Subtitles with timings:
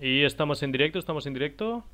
[0.00, 1.84] Y estamos en directo, estamos en directo.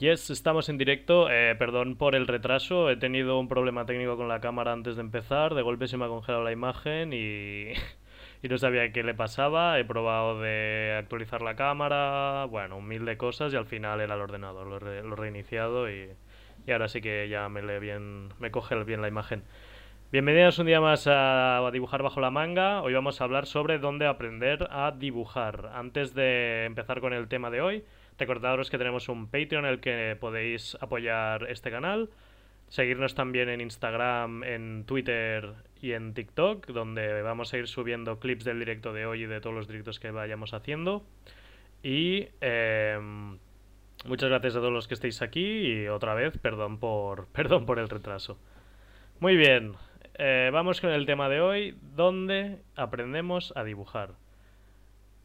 [0.00, 1.30] Yes, estamos en directo.
[1.30, 2.88] Eh, perdón por el retraso.
[2.88, 5.54] He tenido un problema técnico con la cámara antes de empezar.
[5.54, 7.74] De golpe se me ha congelado la imagen y,
[8.42, 9.78] y no sabía qué le pasaba.
[9.78, 12.46] He probado de actualizar la cámara.
[12.46, 14.66] Bueno, un mil de cosas y al final era el ordenador.
[14.66, 16.08] Lo he, he reiniciado y,
[16.72, 19.42] ahora sí que ya me lee bien, me coge bien la imagen.
[20.12, 22.82] Bienvenidos un día más a, Dibujar bajo la manga.
[22.82, 25.70] Hoy vamos a hablar sobre dónde aprender a dibujar.
[25.72, 27.84] Antes de empezar con el tema de hoy,
[28.18, 32.10] recordaros que tenemos un Patreon en el que podéis apoyar este canal.
[32.66, 38.44] Seguirnos también en Instagram, en Twitter y en TikTok, donde vamos a ir subiendo clips
[38.44, 41.04] del directo de hoy y de todos los directos que vayamos haciendo.
[41.84, 43.38] Y em,
[44.06, 47.78] muchas gracias a todos los que estéis aquí y otra vez, perdón por, perdón por
[47.78, 48.40] el retraso.
[49.20, 49.74] Muy bien,
[50.22, 54.10] eh, vamos con el tema de hoy, donde aprendemos a dibujar.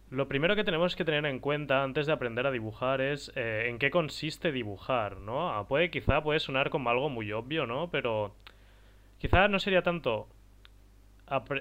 [0.09, 3.65] Lo primero que tenemos que tener en cuenta antes de aprender a dibujar es eh,
[3.67, 5.53] en qué consiste dibujar, ¿no?
[5.53, 7.91] Ah, puede, quizá puede sonar como algo muy obvio, ¿no?
[7.91, 8.37] Pero
[9.17, 10.29] quizá no sería tanto,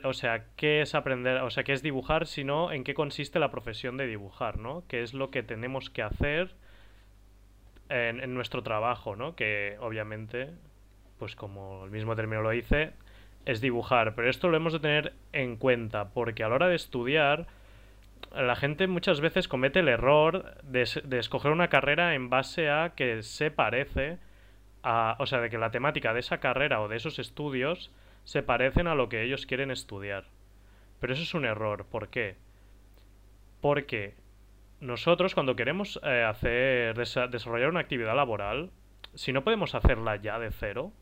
[0.05, 3.50] o sea, qué es aprender, o sea, qué es dibujar, sino en qué consiste la
[3.50, 4.84] profesión de dibujar, ¿no?
[4.87, 6.55] Qué es lo que tenemos que hacer
[7.89, 9.34] en, en nuestro trabajo, ¿no?
[9.34, 10.50] Que obviamente,
[11.19, 12.92] pues como el mismo término lo dice,
[13.47, 16.77] es dibujar, pero esto lo hemos de tener en cuenta, porque a la hora de
[16.77, 17.47] estudiar,
[18.34, 20.83] la gente muchas veces comete el error de,
[21.19, 24.19] escoger una carrera en base a que se parece
[24.83, 27.91] a, o sea, de que la temática de esa carrera o de esos estudios
[28.25, 30.25] se parecen a lo que ellos quieren estudiar.
[31.00, 32.37] Pero eso es un error, ¿por qué?
[33.61, 34.15] Porque
[34.81, 38.70] nosotros cuando queremos eh, hacer desarrollar una actividad laboral,
[39.15, 40.92] si no podemos hacerla ya de cero,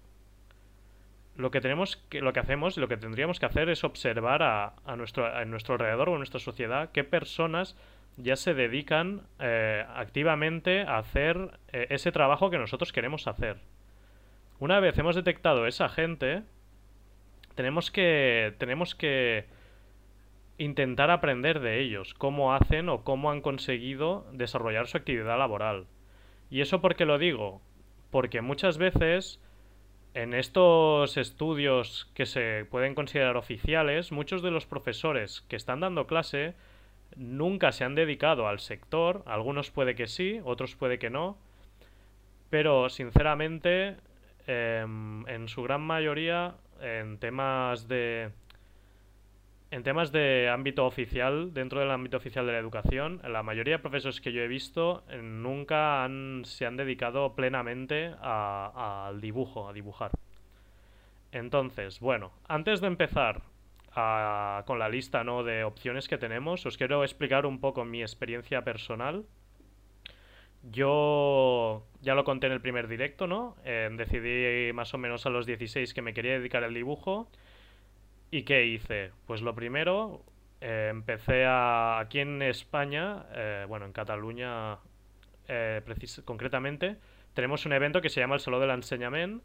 [1.37, 4.75] lo que tenemos que, lo que hacemos, lo que tendríamos que hacer es observar a,
[4.85, 7.77] a nuestro, nuestro alrededor o a nuestra sociedad qué personas
[8.17, 13.57] ya se dedican eh, activamente a hacer eh, ese trabajo que nosotros queremos hacer.
[14.59, 16.43] Una vez hemos detectado esa gente,
[17.55, 19.47] tenemos que, tenemos que
[20.59, 25.87] intentar aprender de ellos, cómo hacen o cómo han conseguido desarrollar su actividad laboral.
[26.51, 27.63] ¿Y eso por qué lo digo?
[28.11, 29.41] Porque muchas veces
[30.15, 36.07] en estos estudios que se pueden considerar oficiales, muchos de los profesores que están dando
[36.07, 36.55] clase
[37.17, 41.37] nunca se han dedicado al sector, algunos puede que sí, otros puede que no,
[42.51, 43.97] pero sinceramente
[44.47, 48.31] em, en su gran mayoría en temas de
[49.73, 53.79] en temas de ámbito oficial, dentro del ámbito oficial de la educación, la mayoría de
[53.79, 56.07] profesores que yo he visto eh, nunca
[56.45, 60.11] se han dedicado plenamente al dibujo, a dibujar.
[61.33, 63.41] Entonces, bueno, antes de empezar
[63.95, 65.43] con la lista ¿no?
[65.43, 69.25] de opciones que tenemos, os quiero explicar un poco mi experiencia personal.
[70.71, 73.57] Yo ya lo conté en el primer directo, ¿no?
[73.65, 77.29] Eh, decidí más o menos a los 16 que me quería dedicar al dibujo
[78.35, 79.13] ¿Y qué hice?
[79.27, 80.23] Pues lo primero,
[80.63, 84.79] eh, empecé a, aquí en España, eh, bueno, en Cataluña
[85.49, 85.83] eh,
[86.25, 86.97] concretamente,
[87.35, 89.43] tenemos un evento que se llama el Saló del Enseñament,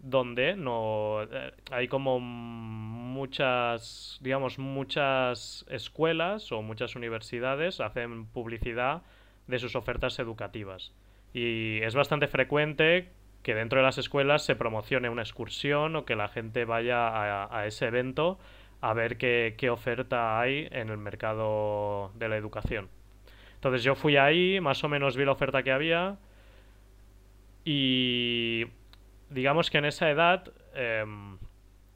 [0.00, 1.26] donde no
[1.70, 9.00] hay como muchas, digamos, muchas escuelas o muchas universidades hacen publicidad
[9.46, 10.92] de sus ofertas educativas.
[11.32, 13.08] Y es bastante frecuente
[13.46, 17.64] que dentro de las escuelas se promocione una excursión o que la gente vaya a,
[17.68, 18.40] ese evento
[18.80, 22.88] a ver qué, oferta hay en el mercado de la educación.
[23.54, 26.18] Entonces yo fui ahí, más o menos vi la oferta que había
[27.64, 28.64] y
[29.30, 31.38] digamos que en esa edad, em,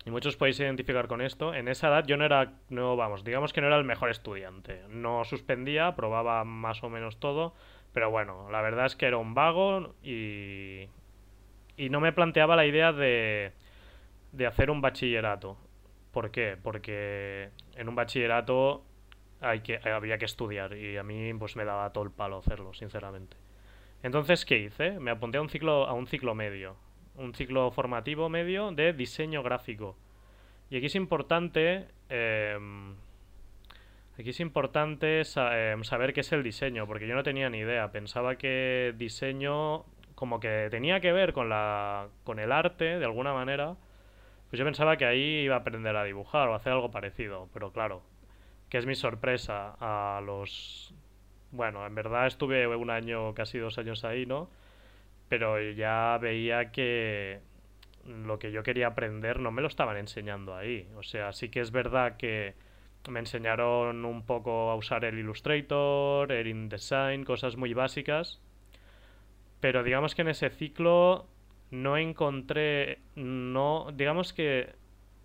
[0.04, 3.52] y muchos podéis identificar con esto, en esa edad yo no era, no vamos, digamos
[3.52, 4.82] que no era el mejor estudiante.
[4.88, 7.56] No suspendía, probaba más o menos todo,
[7.92, 10.86] pero bueno, la verdad es que era un vago y,
[11.80, 13.52] y no me planteaba la idea de,
[14.32, 15.56] de hacer un bachillerato.
[16.12, 16.58] ¿Por qué?
[16.62, 18.84] Porque en un bachillerato
[19.40, 22.74] hay que, había que estudiar y a mí pues me daba todo el palo hacerlo,
[22.74, 23.38] sinceramente.
[24.02, 25.00] Entonces, ¿qué hice?
[25.00, 26.76] Me apunté a un ciclo, a un ciclo medio,
[27.14, 29.96] un ciclo formativo medio de diseño gráfico.
[30.68, 32.94] Y aquí es importante, em,
[34.18, 37.90] aquí es importante em, saber qué es el diseño, porque yo no tenía ni idea.
[37.90, 39.86] Pensaba que diseño
[40.20, 43.76] como que tenía que ver con, la, con el arte, de alguna manera,
[44.50, 47.72] pues yo pensaba que ahí iba a aprender a dibujar o hacer algo parecido, pero
[47.72, 48.02] claro,
[48.68, 50.94] que es mi sorpresa a los...
[51.52, 54.50] Bueno, en verdad estuve un año, casi dos años ahí, ¿no?
[55.30, 57.40] Pero ya veía que
[58.04, 60.86] lo que yo quería aprender no me lo estaban enseñando ahí.
[60.96, 62.54] O sea, sí que es verdad que
[63.08, 68.42] me enseñaron un poco a usar el Illustrator, el InDesign, cosas muy básicas.
[69.60, 71.26] Pero digamos que en ese ciclo
[71.70, 74.74] no encontré, no, digamos que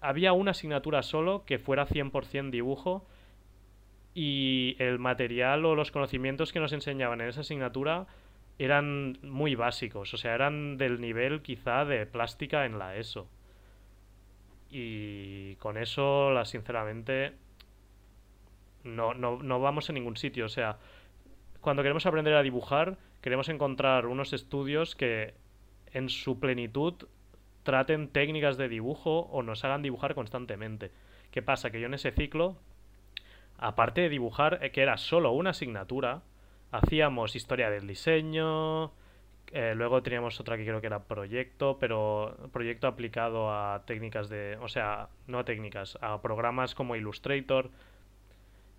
[0.02, 3.08] había una asignatura solo que fuera 100% dibujo
[4.14, 8.08] y el material o los conocimientos que nos enseñaban en esa asignatura
[8.58, 13.28] eran muy básicos, o sea, eran del nivel quizá de plástica en la ESO.
[14.70, 17.34] Y con eso, la, sinceramente,
[18.84, 20.46] no, no, no vamos a ningún sitio.
[20.46, 20.78] O sea,
[21.62, 25.34] cuando queremos aprender a dibujar, queremos encontrar unos estudios que
[25.92, 26.94] en su plenitud
[27.64, 30.92] traten técnicas de dibujo o nos hagan dibujar constantemente.
[31.32, 31.72] ¿Qué pasa?
[31.72, 32.56] Que yo en ese ciclo,
[33.58, 36.22] aparte de dibujar, eh, que era solo una asignatura,
[36.70, 38.92] hacíamos historia del diseño,
[39.52, 44.56] eh, luego teníamos otra que creo que era proyecto, pero proyecto aplicado a técnicas de,
[44.62, 47.72] o sea, no a técnicas, a programas como Illustrator,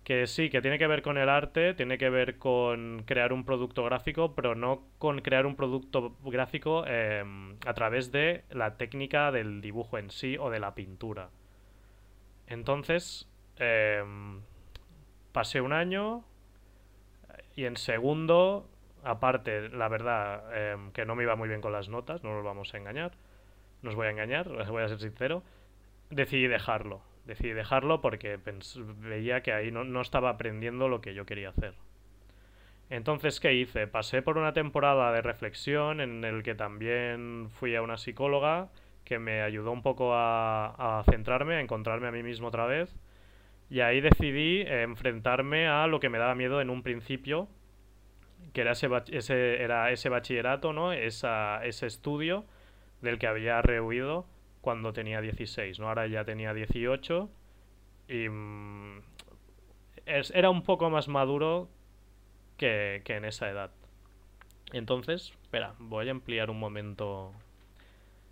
[0.07, 3.43] que sí, que tiene que ver con el arte, tiene que ver con crear un
[3.43, 9.33] producto gráfico, pero no con crear un producto gráfico em, a través de la técnica
[9.33, 11.29] del dibujo en sí o de la pintura.
[12.47, 13.27] Entonces,
[13.57, 14.39] em,
[15.33, 16.23] pasé un año
[17.57, 18.69] y en segundo,
[19.03, 22.45] aparte, la verdad, em, que no me iba muy bien con las notas, no nos
[22.45, 23.11] vamos a engañar,
[23.81, 25.43] no os voy a engañar, voy a ser sincero,
[26.09, 28.39] decidí dejarlo decidí dejarlo porque
[28.99, 31.75] veía que ahí no, estaba aprendiendo lo que yo quería hacer.
[32.89, 33.85] Entonces, ¿qué hice?
[33.85, 38.69] Pasé por una temporada de reflexión en el que también fui a una psicóloga
[39.03, 42.95] que me ayudó un poco a, centrarme, a encontrarme a mí mismo otra vez.
[43.69, 47.49] Y ahí decidí enfrentarme a lo que me daba miedo en un principio,
[48.53, 50.93] que era ese, ese, era ese bachillerato, ¿no?
[50.93, 52.45] Esa, ese estudio
[53.01, 54.25] del que había rehuido
[54.61, 55.87] cuando tenía 16, ¿no?
[55.87, 57.29] Ahora ya tenía 18
[58.07, 59.01] y mm,
[60.05, 61.69] era un poco más maduro
[62.57, 63.71] que, en esa edad.
[64.73, 67.33] Entonces, espera, voy a ampliar un momento.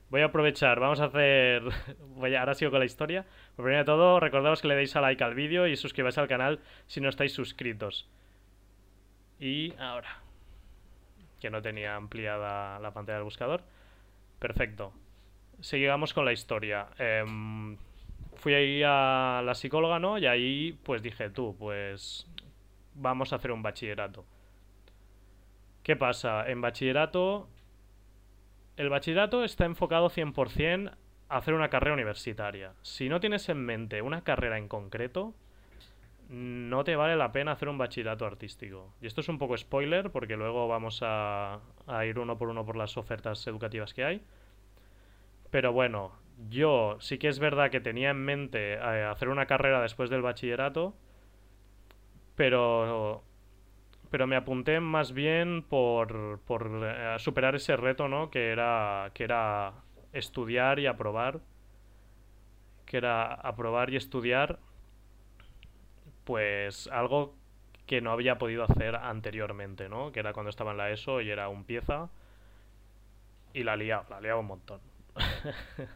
[0.09, 1.63] Voy a aprovechar, vamos a hacer.
[2.15, 3.25] Voy a, ahora sigo con la historia.
[3.55, 6.59] primero de todo, recordaos que le deis a like al vídeo y suscribáis al canal
[6.87, 8.09] si no estáis suscritos.
[9.39, 10.21] Y ahora.
[11.39, 13.63] Que no tenía ampliada la pantalla del buscador.
[14.39, 14.93] Perfecto
[15.59, 16.87] seguimos con la historia.
[16.97, 17.77] Em,
[18.35, 20.17] fui ahí a la psicóloga, ¿no?
[20.17, 22.27] Y ahí pues dije, tú, pues
[22.93, 24.25] vamos a hacer un bachillerato.
[25.83, 26.49] ¿Qué pasa?
[26.49, 27.47] En bachillerato,
[28.77, 30.91] el bachillerato está enfocado 100%
[31.29, 32.73] a hacer una carrera universitaria.
[32.81, 35.33] Si no tienes en mente una carrera en concreto,
[36.29, 38.93] no te vale la pena hacer un bachillerato artístico.
[39.01, 42.65] Y esto es un poco spoiler porque luego vamos a, a ir uno por uno
[42.65, 44.21] por las ofertas educativas que hay.
[45.51, 46.11] Pero bueno,
[46.49, 50.21] yo sí que es verdad que tenía en mente eh, hacer una carrera después del
[50.21, 50.95] bachillerato,
[52.35, 53.23] pero,
[54.09, 58.29] pero me apunté más bien por, por eh, superar ese reto, ¿no?
[58.29, 59.73] Que era, que era
[60.13, 61.39] estudiar y aprobar.
[62.85, 64.59] Que era aprobar y estudiar,
[66.23, 67.35] pues algo
[67.87, 70.11] que no había podido hacer anteriormente, ¿no?
[70.11, 72.09] Que era cuando estaba en la ESO y era un pieza
[73.53, 74.81] y la liaba, la liaba un montón.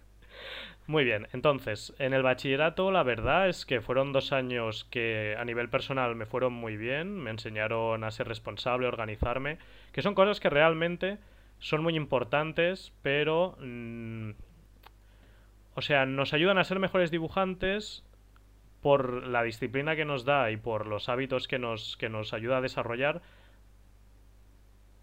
[0.87, 5.45] Muy bien, entonces, en el bachillerato la verdad es que fueron dos años que a
[5.45, 9.59] nivel personal me fueron muy bien, me enseñaron a ser responsable, a organizarme,
[9.91, 11.17] que son cosas que realmente
[11.59, 13.55] son muy importantes, pero...
[13.59, 14.31] Mm,
[15.75, 18.03] o sea, nos ayudan a ser mejores dibujantes
[18.81, 22.57] por la disciplina que nos da y por los hábitos que nos, que nos ayuda
[22.57, 23.21] a desarrollar,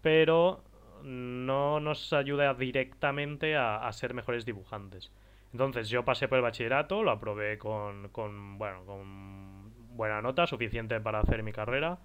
[0.03, 0.63] pero
[1.07, 5.11] no nos ayuda directamente a, ser mejores dibujantes.
[5.53, 10.99] Entonces yo pasé por el bachillerato, lo aprobé con, con, bueno, con buena nota, suficiente
[10.99, 11.99] para hacer mi carrera.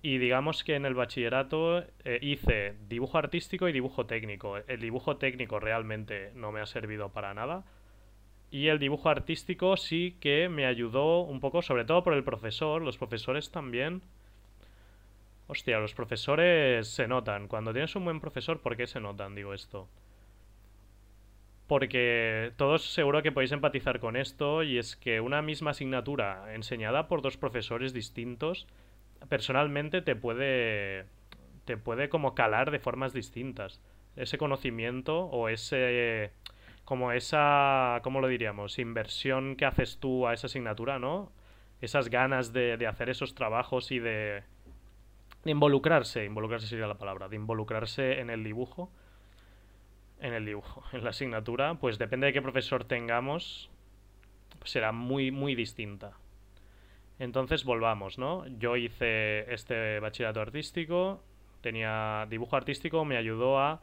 [0.00, 4.58] Y digamos que en el bachillerato eh, hice dibujo artístico y dibujo técnico.
[4.58, 7.64] El dibujo técnico realmente no me ha servido para nada.
[8.50, 12.82] Y el dibujo artístico sí que me ayudó un poco, sobre todo por el profesor.
[12.82, 14.02] Los profesores también
[15.46, 17.48] Hostia, los profesores se notan.
[17.48, 19.34] Cuando tienes un buen profesor, ¿por qué se notan?
[19.34, 19.88] Digo esto.
[21.66, 27.08] Porque todos seguro que podéis empatizar con esto y es que una misma asignatura enseñada
[27.08, 28.66] por dos profesores distintos
[29.28, 31.06] personalmente te puede
[31.64, 33.80] te puede como calar de formas distintas.
[34.16, 36.32] Ese conocimiento o ese
[36.84, 38.78] como esa ¿cómo lo diríamos?
[38.78, 41.32] inversión que haces tú a esa asignatura, ¿no?
[41.80, 44.53] Esas ganas de, de hacer esos trabajos y de de
[45.52, 48.90] involucrarse, involucrarse sería la palabra, de involucrarse en el dibujo,
[50.20, 53.70] en el dibujo, en la asignatura, pues depende de qué profesor tengamos,
[54.64, 56.12] será muy, muy distinta.
[57.18, 58.46] Entonces volvamos, ¿no?
[58.58, 61.22] Yo hice este bachillerato artístico,
[61.60, 63.80] tenía dibujo artístico, me ayudó a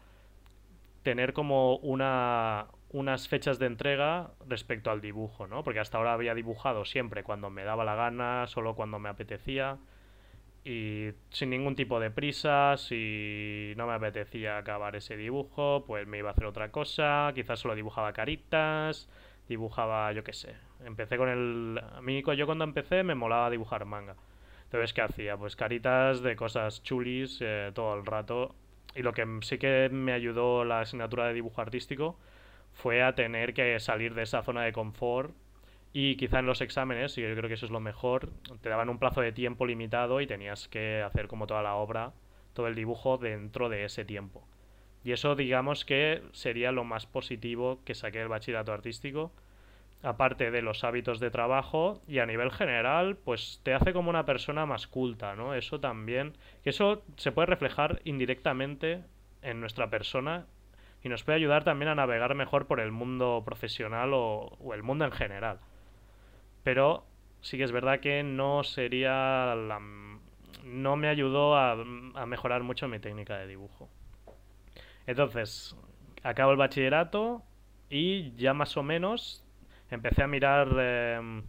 [1.04, 5.64] tener como una, unas fechas de entrega respecto al dibujo, ¿no?
[5.64, 9.78] Porque hasta ahora había dibujado siempre cuando me daba la gana, solo cuando me apetecía
[10.64, 16.20] y sin ningún tipo de prisa, si no me apetecía acabar ese dibujo, pues me
[16.20, 19.10] iba a hacer otra cosa, quizás solo dibujaba caritas,
[19.48, 20.56] dibujaba, yo qué sé.
[20.86, 21.82] Empecé con el...
[21.96, 24.16] A mí, yo cuando empecé me molaba dibujar manga.
[24.66, 25.38] Entonces, ¿qué hacía?
[25.38, 28.56] Pues caritas de cosas chulis eh, todo el rato.
[28.96, 32.18] Y lo que sí que me ayudó la asignatura de dibujo artístico
[32.74, 35.34] fue a tener que salir de esa zona de confort
[35.94, 38.30] y quizá en los exámenes, y yo creo que eso es lo mejor,
[38.62, 42.14] te daban un plazo de tiempo limitado y tenías que hacer como toda la obra,
[42.54, 44.48] todo el dibujo dentro de ese tiempo.
[45.04, 49.34] Y eso digamos que sería lo más positivo que saqué del bachillerato artístico,
[50.02, 54.26] aparte de los hábitos de trabajo y a nivel general, pues te hace como una
[54.26, 55.54] persona más culta, ¿no?
[55.54, 56.34] Eso también,
[56.64, 59.04] que eso se puede reflejar indirectamente
[59.42, 60.46] en nuestra persona
[61.04, 64.84] y nos puede ayudar también a navegar mejor por el mundo profesional o, o el
[64.84, 65.60] mundo en general
[66.64, 67.06] pero
[67.42, 69.80] sí que es verdad que no sería la,
[70.64, 71.76] no me ayudó a,
[72.26, 73.90] mejorar mucho mi técnica de dibujo.
[75.08, 75.76] Entonces,
[76.24, 77.44] acabo el bachillerato
[77.90, 79.44] y ya más o menos
[79.90, 80.70] empecé a mirar...
[80.80, 81.44] Em,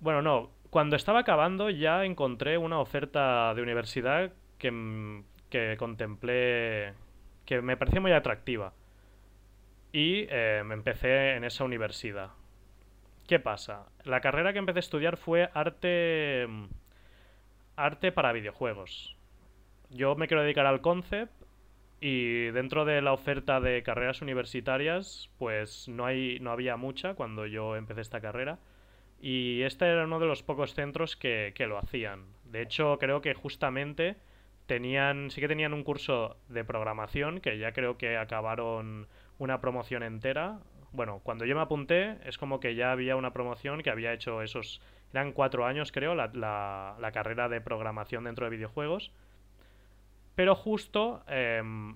[0.00, 6.94] bueno, no, cuando estaba acabando ya encontré una oferta de universidad que, que contemplé,
[7.46, 8.72] que me parecía muy atractiva.
[9.92, 12.30] Y eh, me empecé en esa universidad.
[13.32, 13.86] ¿Qué pasa?
[14.04, 16.46] La carrera que empecé a estudiar fue arte.
[17.76, 19.16] arte para videojuegos.
[19.88, 21.32] Yo me quiero dedicar al concept
[21.98, 27.46] y dentro de la oferta de carreras universitarias, pues no hay, no había mucha cuando
[27.46, 28.58] yo empecé esta carrera.
[29.18, 32.26] Y este era uno de los pocos centros que, que lo hacían.
[32.44, 34.16] De hecho, creo que justamente
[34.66, 35.30] tenían.
[35.30, 39.08] sí que tenían un curso de programación, que ya creo que acabaron
[39.38, 40.58] una promoción entera
[40.92, 44.42] bueno, cuando yo me apunté es como que ya había una promoción que había hecho
[44.42, 44.80] esos,
[45.12, 46.28] eran cuatro años creo, la,
[46.98, 49.12] la, carrera de programación dentro de videojuegos.
[50.34, 51.94] Pero justo em,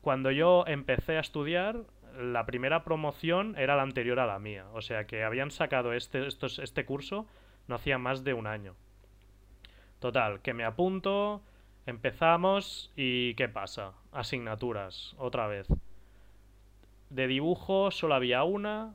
[0.00, 1.82] cuando yo empecé a estudiar,
[2.18, 4.66] la primera promoción era la anterior a la mía.
[4.72, 7.26] O sea que habían sacado este, estos, este curso
[7.68, 8.74] no hacía más de un año.
[9.98, 11.42] Total, que me apunto,
[11.86, 13.92] empezamos y ¿qué pasa?
[14.12, 15.66] Asignaturas, otra vez.
[17.10, 18.94] De dibujo solo había una,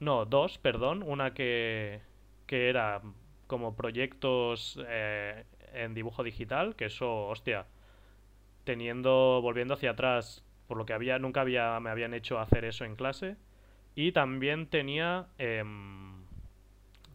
[0.00, 2.00] no, dos, perdón, una que,
[2.46, 3.02] que era
[3.46, 7.66] como proyectos eh, en dibujo digital, que eso, hostia,
[8.64, 12.84] teniendo, volviendo hacia atrás, por lo que había, nunca había, me habían hecho hacer eso
[12.84, 13.36] en clase.
[13.94, 16.24] Y también tenía, em,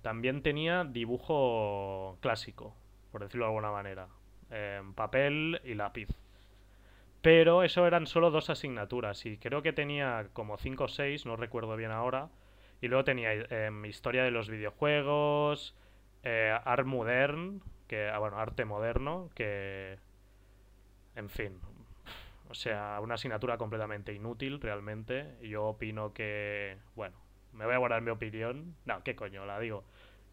[0.01, 2.75] también tenía dibujo clásico,
[3.11, 4.07] por decirlo de alguna manera,
[4.49, 6.09] em, papel y lápiz.
[7.23, 11.35] Pero eso eran solo dos asignaturas y creo que tenía como cinco o seis, no
[11.37, 12.29] recuerdo bien ahora.
[12.81, 15.75] Y luego tenía em, historia de los videojuegos,
[16.23, 19.97] eh, art modern, que, ah, bueno, arte moderno, que,
[21.15, 21.59] en fin,
[22.49, 25.37] o sea, una asignatura completamente inútil realmente.
[25.41, 27.17] Yo opino que, bueno,
[27.53, 28.75] me voy a guardar mi opinión.
[28.85, 29.85] No, qué coño, la digo.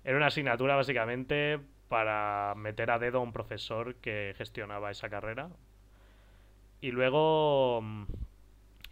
[0.04, 5.50] Era una asignatura básicamente para meter a dedo a un profesor que gestionaba esa carrera,
[6.80, 7.80] y luego...
[7.82, 8.04] Mm,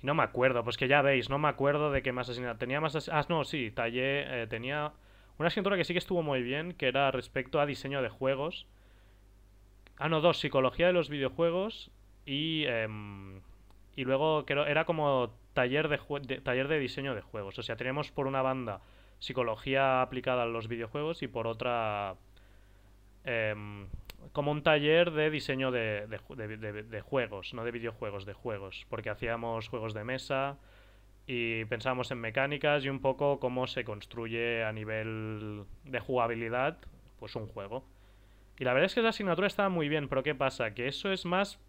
[0.02, 2.58] no me acuerdo, pues que ya veis, no me acuerdo de qué más asignatura.
[2.58, 3.08] Tenía más...
[3.08, 4.42] Ah, no, sí, tallé...
[4.42, 4.92] Eh, tenía
[5.38, 8.66] una asignatura que sí que estuvo muy bien, que era respecto a diseño de juegos.
[9.98, 11.90] Ah, no, dos, psicología de los videojuegos
[12.24, 12.64] y...
[12.66, 13.40] Em,
[13.96, 15.98] y luego era como taller de,
[16.40, 17.58] taller de diseño de juegos.
[17.58, 18.80] O sea, teníamos por una banda
[19.18, 22.14] psicología aplicada a los videojuegos y por otra
[23.24, 23.88] em,
[24.32, 29.68] como un taller de diseño de, de, juegos, no de videojuegos, de juegos, porque hacíamos
[29.68, 30.58] juegos de mesa
[31.26, 36.78] y pensábamos en mecánicas y un poco cómo se construye a nivel de jugabilidad
[37.18, 37.84] pues un juego.
[38.58, 40.74] Y la verdad es que esa asignatura estaba muy bien, pero ¿qué pasa?
[40.74, 41.60] Que eso es más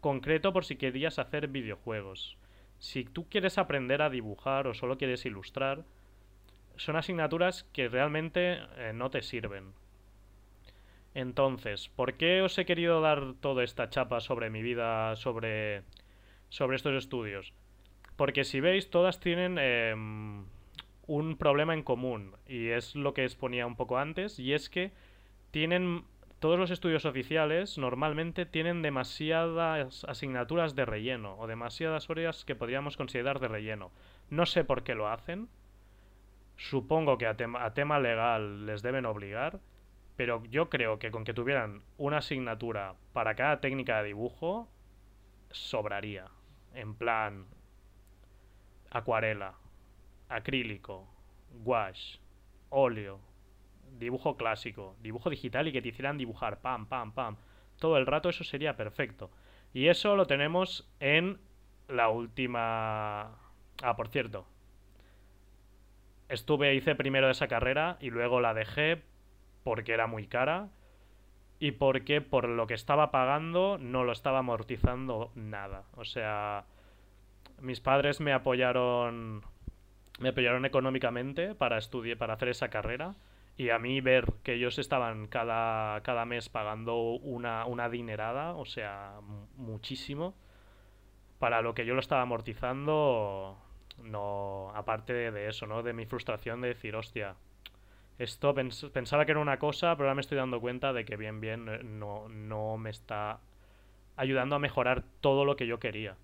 [0.00, 2.36] concreto por si querías hacer videojuegos.
[2.78, 5.84] Si tú quieres aprender a dibujar o solo quieres ilustrar,
[6.76, 9.72] son asignaturas que realmente eh, no te sirven.
[11.18, 15.82] Entonces, ¿por qué os he querido dar toda esta chapa sobre mi vida, sobre,
[16.48, 17.52] sobre estos estudios?
[18.14, 20.44] Porque si veis, todas tienen em,
[21.08, 24.92] un problema en común, y es lo que exponía un poco antes, y es que
[25.50, 26.04] tienen
[26.38, 32.96] todos los estudios oficiales normalmente tienen demasiadas asignaturas de relleno o demasiadas horas que podríamos
[32.96, 33.90] considerar de relleno.
[34.30, 35.48] No sé por qué lo hacen,
[36.58, 39.60] Supongo que a tema, a tema legal les deben obligar,
[40.18, 44.68] pero yo creo que con que tuvieran una asignatura para cada técnica de dibujo,
[45.52, 46.26] sobraría.
[46.74, 47.46] En plan,
[48.90, 49.54] acuarela,
[50.28, 51.06] acrílico,
[51.62, 52.18] gouache,
[52.68, 53.20] óleo,
[53.96, 57.36] dibujo clásico, dibujo digital y que te hicieran dibujar, pam, pam, pam.
[57.78, 59.30] Todo el rato eso sería perfecto.
[59.72, 61.38] Y eso lo tenemos en
[61.86, 63.38] la última...
[63.84, 64.48] Ah, por cierto.
[66.28, 69.04] Estuve, hice primero esa carrera y luego la dejé
[69.68, 70.70] porque era muy cara
[71.58, 75.84] y porque por lo que estaba pagando no lo estaba amortizando nada.
[75.94, 76.64] O sea,
[77.60, 79.42] mis padres me apoyaron
[80.20, 83.14] me apoyaron económicamente para estudiar para hacer esa carrera
[83.58, 88.64] y a mí ver que ellos estaban cada, cada mes pagando una, una dinerada, o
[88.64, 89.20] sea,
[89.56, 90.34] muchísimo,
[91.38, 93.58] para lo que yo lo estaba amortizando,
[94.02, 95.82] no, aparte de eso, ¿no?
[95.82, 97.36] De mi frustración de decir, hostia,
[98.18, 101.40] esto pensaba que era una cosa, pero ahora me estoy dando cuenta de que bien,
[101.40, 103.40] bien, eh, no, no me está
[104.16, 106.16] ayudando a mejorar todo lo que yo quería.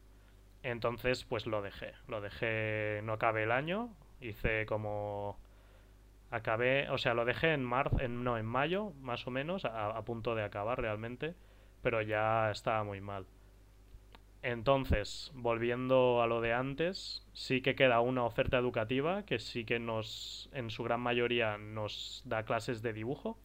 [0.64, 1.92] Entonces, pues lo dejé.
[2.08, 3.90] Lo dejé, no acabé el año.
[4.20, 5.38] Hice como.
[6.30, 10.02] Acabé, o sea, lo dejé en marzo, en, no, en mayo, más o menos, a,
[10.04, 11.34] punto de acabar realmente.
[11.82, 13.26] Pero ya estaba muy mal.
[14.44, 19.78] Entonces, volviendo a lo de antes, sí que queda una oferta educativa que sí que
[19.78, 23.38] nos, en su gran mayoría, nos da clases de dibujo.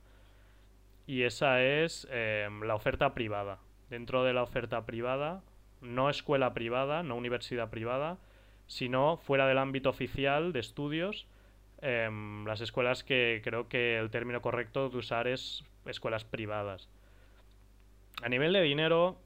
[1.08, 3.60] Y esa es em, la oferta privada.
[3.89, 5.41] Dentro de la oferta privada,
[5.79, 8.18] no escuela privada, no universidad privada,
[8.68, 11.27] sino fuera del ámbito oficial de estudios,
[11.79, 16.89] em, las escuelas que creo que el término correcto de usar es escuelas privadas.
[18.22, 19.18] A nivel de dinero,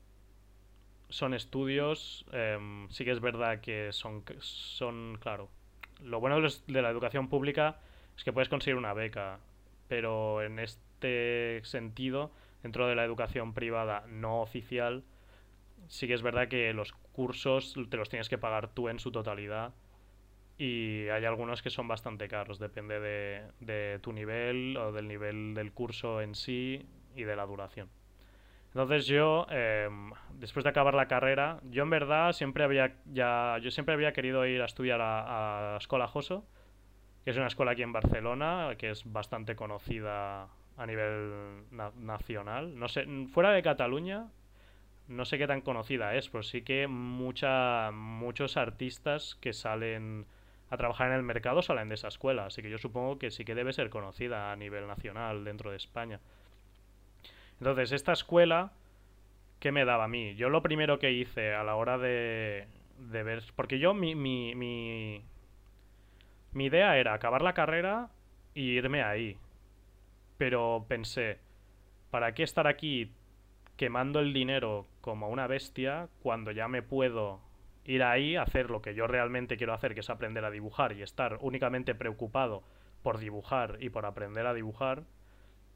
[1.14, 5.48] son estudios, em, sí que es verdad que son, son, claro,
[6.02, 7.78] lo bueno de la educación pública
[8.18, 9.40] es que puedes conseguir una beca,
[9.88, 12.32] pero en este sentido,
[12.64, 15.04] dentro de la educación privada no oficial,
[15.88, 19.12] sí que es verdad que los cursos te los tienes que pagar tú en su
[19.12, 19.76] totalidad
[20.58, 25.54] y hay algunos que son bastante caros, depende de, de tu nivel o del nivel
[25.54, 27.88] del curso en sí y de la duración.
[28.74, 33.70] Entonces yo, em, después de acabar la carrera, yo en verdad siempre había, ya, yo
[33.70, 36.46] siempre había querido ir a estudiar a, a la Escola Joso,
[37.24, 42.78] que es una escuela aquí en Barcelona, que es bastante conocida a nivel nacional.
[42.78, 44.28] No sé, fuera de Cataluña,
[45.08, 50.26] no sé qué tan conocida es, pero sí que mucha, muchos artistas que salen
[50.70, 53.46] a trabajar en el mercado salen de esa escuela, así que yo supongo que sí
[53.46, 56.20] que debe ser conocida a nivel nacional dentro de España.
[57.60, 58.74] Entonces, esta escuela,
[59.60, 60.36] ¿qué me daba a mí?
[60.36, 63.44] Yo lo primero que hice a la hora de, de ver...
[63.56, 65.24] Porque yo mi, mi, mi,
[66.52, 68.10] mi idea era acabar la carrera
[68.54, 69.38] y irme ahí.
[70.38, 71.40] Pero pensé,
[72.12, 73.12] ¿para qué estar aquí
[73.78, 77.42] quemando el dinero como una bestia cuando ya me puedo
[77.86, 81.02] ir ahí, hacer lo que yo realmente quiero hacer, que es aprender a dibujar y
[81.02, 82.64] estar únicamente preocupado
[83.02, 85.04] por dibujar y por aprender a dibujar?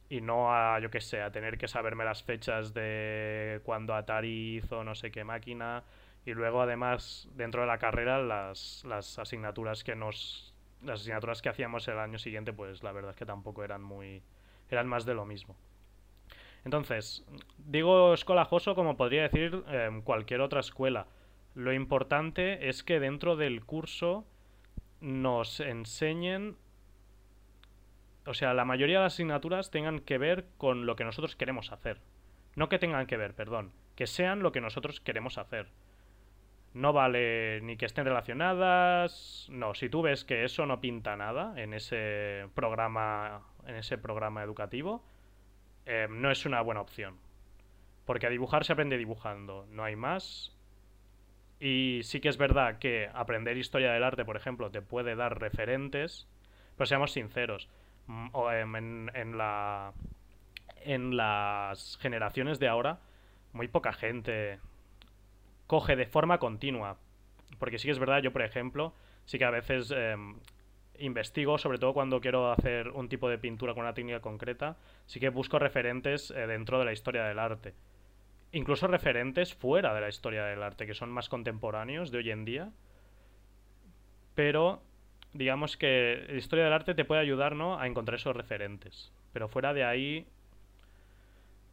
[0.10, 4.58] Y no a, yo que sé, a tener que saberme las fechas de cuando Atari
[4.58, 5.84] hizo no sé qué máquina
[6.26, 11.50] y luego además dentro de la carrera las, las asignaturas que nos las asignaturas que
[11.50, 14.22] hacíamos el año siguiente pues la verdad es que tampoco eran muy
[14.70, 15.56] eran más de lo mismo.
[16.64, 17.26] Entonces
[17.58, 21.08] digo escolajoso como podría decir em, cualquier otra escuela.
[21.56, 24.26] Lo importante es que dentro del curso
[25.00, 26.58] nos enseñen
[28.28, 31.72] o sea, la mayoría de las asignaturas tengan que ver con lo que nosotros queremos
[31.72, 32.02] hacer.
[32.56, 35.70] No que tengan que ver, perdón, que sean lo que nosotros queremos hacer.
[36.74, 39.48] No vale ni que estén relacionadas.
[39.50, 44.44] No, si tú ves que eso no pinta nada en ese programa, en ese programa
[44.44, 45.04] educativo,
[45.86, 47.18] eh, no es una buena opción.
[48.06, 50.56] Porque a dibujar se aprende dibujando, no hay más.
[51.60, 55.40] Y sí que es verdad que aprender historia del arte, por ejemplo, te puede dar
[55.40, 56.28] referentes,
[56.76, 57.70] pero seamos sinceros,
[58.08, 59.94] Mm, em, en, en, la,
[60.84, 63.00] en las generaciones de ahora,
[63.54, 64.60] muy poca gente
[65.68, 66.98] coge de forma continua.
[67.60, 68.94] Porque sí que es verdad, yo por ejemplo,
[69.26, 70.36] sí que a veces em,
[71.00, 75.20] investigo, sobre todo cuando quiero hacer un tipo de pintura con una técnica concreta, sí
[75.20, 77.74] que busco referentes eh, dentro de la historia del arte.
[78.54, 82.46] Incluso referentes fuera de la historia del arte, que son más contemporáneos de hoy en
[82.46, 82.72] día.
[84.36, 84.82] Pero
[85.38, 87.80] digamos que la historia del arte te puede ayudar ¿no?
[87.80, 89.12] a encontrar esos referentes.
[89.34, 90.26] Pero fuera de ahí,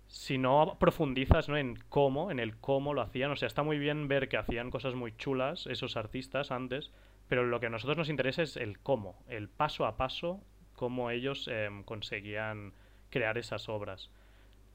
[0.06, 1.56] si no profundizas ¿no?
[1.56, 4.70] en cómo, en el cómo lo hacían, o sea, está muy bien ver que hacían
[4.70, 6.90] cosas muy chulas esos artistas antes,
[7.28, 10.40] Pero lo que a nosotros nos interesa es el cómo, el paso a paso,
[10.74, 12.74] cómo ellos em, conseguían
[13.08, 14.10] crear esas obras.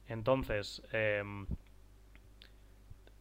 [0.07, 1.45] Entonces, em,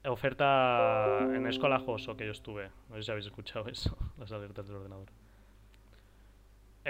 [0.06, 2.70] oferta en Escola Joso que yo estuve.
[2.88, 5.08] No sé si habéis escuchado eso, las alertas del ordenador.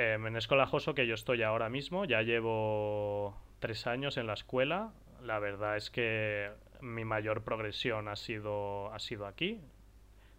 [0.01, 4.35] Em, en Escola Joso que yo estoy ahora mismo, ya llevo tres años en la
[4.35, 4.93] escuela.
[5.25, 9.61] La verdad es que mi mayor progresión ha sido, ha sido aquí,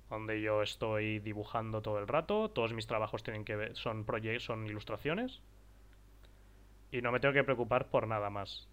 [0.10, 2.50] donde yo estoy dibujando todo el rato.
[2.52, 4.06] Todos mis trabajos tienen que ver, son,
[4.40, 5.42] son ilustraciones.
[6.94, 8.70] Y no me tengo que preocupar por nada más.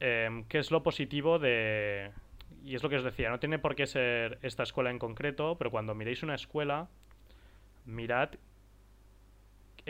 [0.00, 2.10] Em, ¿Qué es lo positivo de...
[2.64, 5.56] Y es lo que os decía, no tiene por qué ser esta escuela en concreto,
[5.56, 6.88] pero cuando miréis una escuela,
[7.84, 8.30] mirad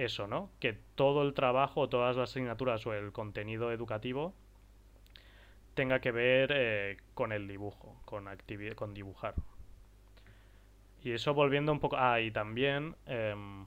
[0.05, 0.51] eso, ¿no?
[0.61, 4.35] Que todo el trabajo, todas las asignaturas o el contenido educativo
[5.75, 8.29] tenga que ver eh, con el dibujo, con,
[8.75, 9.35] con dibujar.
[11.03, 11.97] Y eso volviendo un poco...
[11.97, 13.65] Ah, y también, em,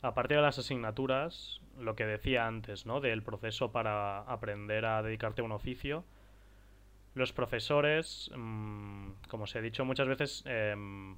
[0.00, 3.00] aparte de las asignaturas, lo que decía antes, ¿no?
[3.00, 6.04] Del proceso para aprender a dedicarte a un oficio.
[7.14, 11.16] Los profesores, mm, como se ha dicho muchas veces, em,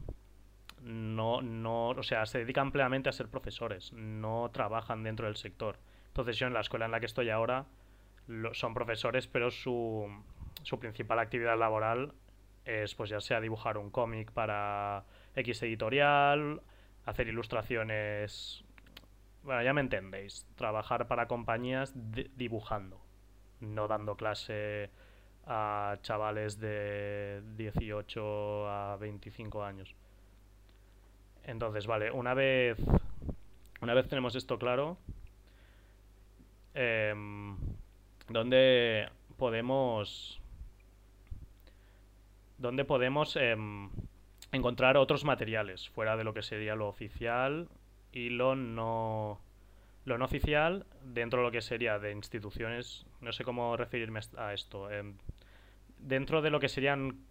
[0.83, 5.79] no, no, o sea, se dedican plenamente a ser profesores, no trabajan dentro del sector.
[6.09, 7.67] Entonces yo en la escuela en la que estoy ahora
[8.53, 10.07] son profesores, pero su,
[10.63, 12.13] su principal actividad laboral
[12.65, 16.61] es pues ya sea dibujar un cómic para X editorial,
[17.05, 18.65] hacer ilustraciones
[19.43, 20.47] bueno, ya me entendéis.
[20.57, 23.01] Trabajar para compañías dibujando,
[23.61, 24.91] no dando clase
[25.47, 29.95] a chavales de 18 a 25 años.
[31.45, 32.79] Entonces, vale, una vez
[33.81, 34.99] una vez tenemos esto claro,
[36.75, 37.15] eh,
[38.29, 40.41] ¿dónde podemos
[42.59, 43.89] dónde podemos em,
[44.53, 47.69] encontrar otros materiales fuera de lo que sería lo oficial
[48.13, 49.41] y lo no
[50.05, 54.53] lo no oficial dentro de lo que sería de instituciones no sé cómo referirme a
[54.53, 55.15] esto em,
[55.99, 57.25] dentro de lo que serían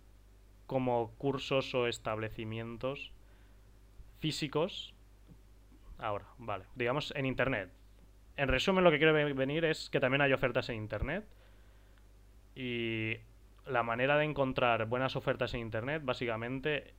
[0.65, 3.12] como cursos o establecimientos
[4.20, 4.94] físicos
[5.98, 7.70] ahora vale digamos en internet
[8.38, 11.26] en resumen lo que quiero venir es que también hay ofertas en internet
[12.56, 13.16] y
[13.66, 16.94] la manera de encontrar buenas ofertas en internet básicamente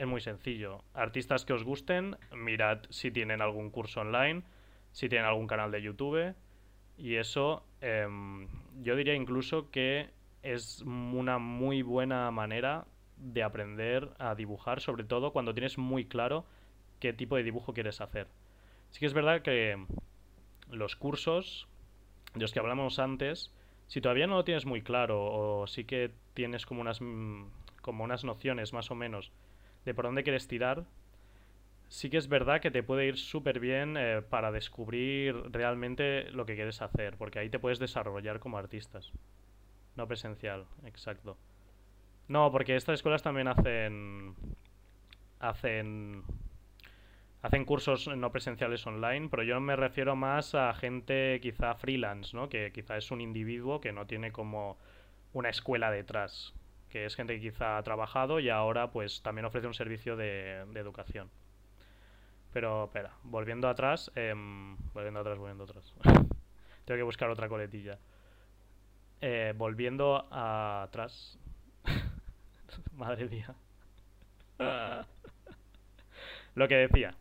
[0.00, 0.82] es muy sencillo.
[0.94, 4.42] Artistas que os gusten, mirad si tienen algún curso online,
[4.92, 6.34] si tienen algún canal de YouTube.
[6.96, 8.48] Y eso em,
[8.82, 10.08] yo diría incluso que
[10.42, 12.86] es una muy buena manera
[13.20, 16.44] de aprender a dibujar, sobre todo cuando tienes muy claro
[16.98, 18.26] qué tipo de dibujo quieres hacer.
[18.90, 19.84] Sí que es verdad que
[20.70, 21.68] los cursos
[22.34, 23.52] de los que hablamos antes,
[23.88, 27.44] si todavía no lo tienes muy claro o sí que tienes como unas, mm,
[27.82, 29.32] como unas nociones más o menos
[29.84, 30.84] de por dónde quieres tirar,
[31.88, 36.46] sí que es verdad que te puede ir súper bien eh, para descubrir realmente lo
[36.46, 39.12] que quieres hacer, porque ahí te puedes desarrollar como artistas.
[39.96, 41.36] No presencial, exacto.
[42.30, 44.36] No, porque estas escuelas también hacen
[45.40, 46.22] hacen
[47.42, 52.48] hacen cursos no presenciales online, pero yo me refiero más a gente quizá freelance, ¿no?
[52.48, 54.78] Que quizá es un individuo que no tiene como
[55.32, 56.54] una escuela detrás
[56.88, 60.60] que es gente que quizá ha trabajado y ahora pues también ofrece un servicio de,
[60.74, 61.30] educación.
[62.52, 65.92] Pero, espera, volviendo atrás, em, volviendo atrás, volviendo atrás.
[66.84, 67.98] Tengo que buscar otra coletilla.
[69.20, 71.38] Eh, volviendo atrás.
[72.92, 73.54] Madre mía.
[76.54, 77.14] Lo que decía,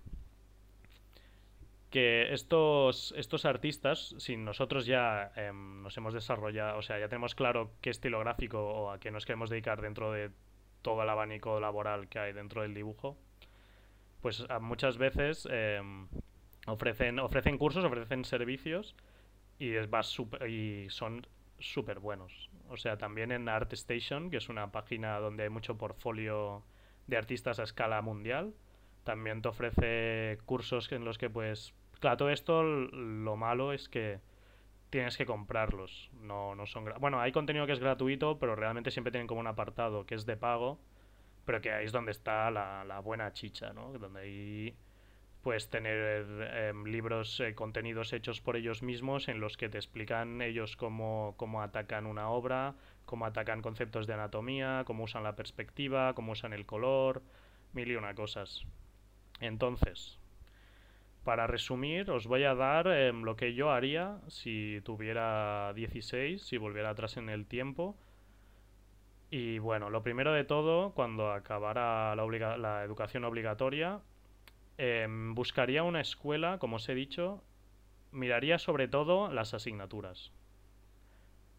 [1.90, 7.36] que estos, estos artistas, si nosotros ya em, nos hemos desarrollado, o sea, ya tenemos
[7.36, 10.32] claro qué estilo gráfico o a qué nos queremos dedicar dentro de
[10.82, 13.18] todo el abanico laboral que hay dentro del dibujo,
[14.22, 16.08] pues muchas veces em,
[16.68, 18.96] ofrecen, ofrecen cursos, ofrecen servicios
[19.58, 20.02] y, es, va
[20.48, 21.26] y son
[21.60, 22.49] súper buenos.
[22.70, 26.64] O sea, también en ArtStation, que es una página donde hay mucho portfolio
[27.08, 28.54] de artistas a escala mundial,
[29.04, 34.22] también te ofrece cursos en los que pues Claro, todo esto lo malo es que
[34.90, 36.10] tienes que comprarlos.
[36.14, 39.48] No, no son bueno, hay contenido que es gratuito, pero realmente siempre tienen como un
[39.48, 40.80] apartado que es de pago,
[41.46, 43.92] pero que ahí es donde está la, buena chicha, ¿no?
[43.94, 44.76] Donde ahí
[45.44, 50.42] puedes tener em, libros, eh, contenidos hechos por ellos mismos en los que te explican
[50.42, 52.76] ellos cómo, cómo atacan una obra,
[53.06, 57.22] cómo atacan conceptos de anatomía, cómo usan la perspectiva, cómo usan el color,
[57.74, 58.66] mil y una cosas.
[59.40, 60.20] Entonces,
[61.24, 66.58] para resumir, os voy a dar em, lo que yo haría si tuviera 16, si
[66.58, 67.96] volviera atrás en el tiempo.
[69.32, 74.02] Y bueno, lo primero de todo, cuando acabara la, la educación obligatoria,
[74.80, 77.44] em, buscaría una escuela, como os he dicho,
[78.12, 80.32] miraría sobre todo las asignaturas.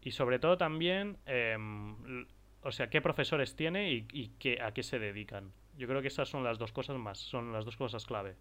[0.01, 2.25] Y sobre todo también, em,
[2.63, 5.51] o sea, qué profesores tiene y, qué, a qué se dedican.
[5.77, 8.35] Yo creo que esas son las dos cosas más, son las dos cosas clave.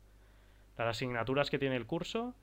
[0.79, 2.35] Las asignaturas que tiene el curso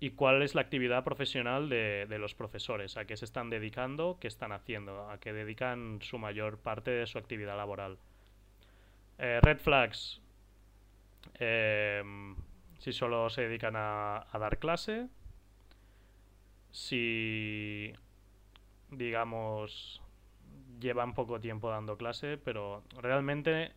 [0.00, 4.26] y cuál es la actividad profesional de, los profesores, a qué se están dedicando, qué
[4.28, 7.98] están haciendo, a qué dedican su mayor parte de su actividad laboral.
[9.18, 10.20] Eh, red flags.
[11.34, 12.36] Em,
[12.78, 15.08] si solo se dedican a, dar clase.
[16.70, 17.92] Si,
[18.90, 20.02] digamos,
[20.80, 23.72] llevan poco tiempo dando clase, pero realmente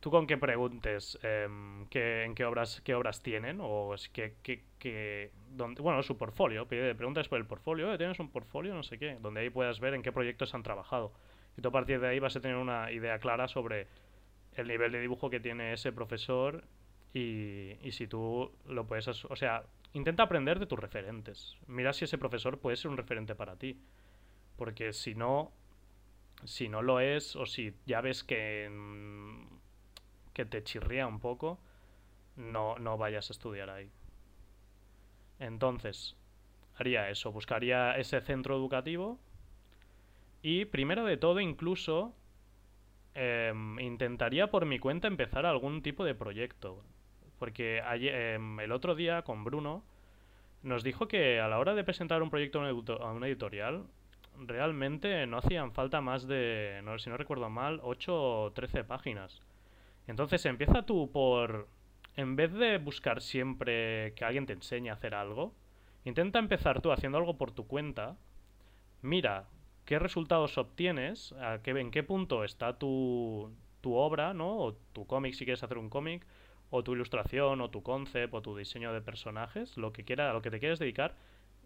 [0.00, 5.30] tú con que preguntes em, en qué obras qué obras tienen o es que, que,
[5.50, 9.40] donde, bueno su portfolio preguntas por el portfolio tienes un portfolio no sé qué donde
[9.40, 11.12] ahí puedas ver en qué proyectos han trabajado
[11.58, 13.88] y tú a partir de ahí vas a tener una idea clara sobre
[14.54, 16.64] el nivel de dibujo que tiene ese profesor
[17.12, 22.04] y, y si tú lo puedes o sea intenta aprender de tus referentes mira si
[22.04, 23.80] ese profesor puede ser un referente para ti
[24.56, 25.52] porque si no
[26.44, 28.68] si no lo es o si ya ves que
[30.32, 31.58] que te chirría un poco,
[32.36, 33.90] no, no vayas a estudiar ahí.
[35.38, 36.16] Entonces,
[36.76, 39.18] haría eso, buscaría ese centro educativo
[40.42, 42.14] y primero de todo incluso
[43.20, 46.82] em, intentaría por mi cuenta empezar algún tipo de proyecto.
[47.38, 49.84] Porque em, el otro día con Bruno
[50.62, 53.84] nos dijo que a la hora de presentar un proyecto a una editorial,
[54.38, 59.42] realmente no hacían falta más de, si no recuerdo mal, 8 o 13 páginas.
[60.06, 61.68] Entonces empieza tú por...
[62.16, 65.54] En vez de buscar siempre que alguien te enseñe a hacer algo,
[66.04, 68.16] intenta empezar tú haciendo algo por tu cuenta.
[69.02, 69.46] Mira
[69.90, 74.56] qué resultados obtienes, qué, en qué punto está tu, tu obra, ¿no?
[74.56, 76.24] O tu cómic si quieres hacer un cómic,
[76.70, 80.32] o tu ilustración, o tu concept, o tu diseño de personajes, lo que quiera, a
[80.32, 81.16] lo que te quieres dedicar.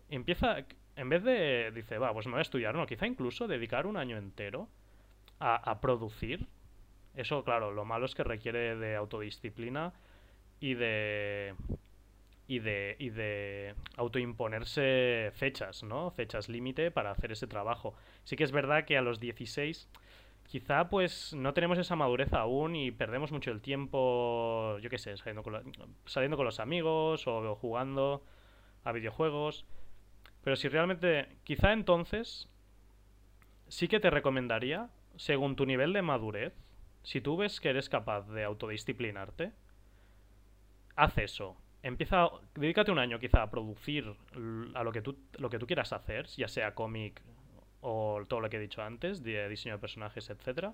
[0.09, 0.65] Empieza,
[0.97, 3.97] en vez de, dice, va, pues me voy a estudiar, no, quizá incluso dedicar un
[3.97, 4.69] año entero
[5.39, 6.49] a producir
[7.15, 9.93] eso, claro, lo malo es que requiere de autodisciplina
[10.59, 11.55] y de
[12.47, 16.11] y de, y de autoimponerse fechas, ¿no?
[16.11, 17.95] Fechas límite para hacer ese trabajo.
[18.25, 19.89] Sí que es verdad que a los 16
[20.45, 25.17] quizá pues no tenemos esa madurez aún y perdemos mucho el tiempo, yo qué sé,
[25.17, 25.73] saliendo con,
[26.07, 28.23] saliendo con los amigos o jugando
[28.85, 29.65] a videojuegos.
[30.43, 32.49] Pero si realmente, quizá entonces
[33.69, 36.53] sí que te recomendaría, según tu nivel de madurez,
[37.03, 39.53] si tú ves que eres capaz de autodisciplinarte,
[40.97, 41.57] haz eso.
[41.85, 44.17] Empieza, dedícate un año quizá a producir
[44.75, 47.21] a lo que tú, lo que tú quieras hacer, ya sea cómic
[47.83, 50.71] o todo lo que he dicho antes, de diseño de personajes, etc.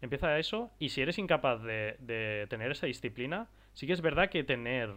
[0.00, 4.30] Empieza eso y si eres incapaz de, de tener esa disciplina, sí que es verdad
[4.30, 4.90] que tener...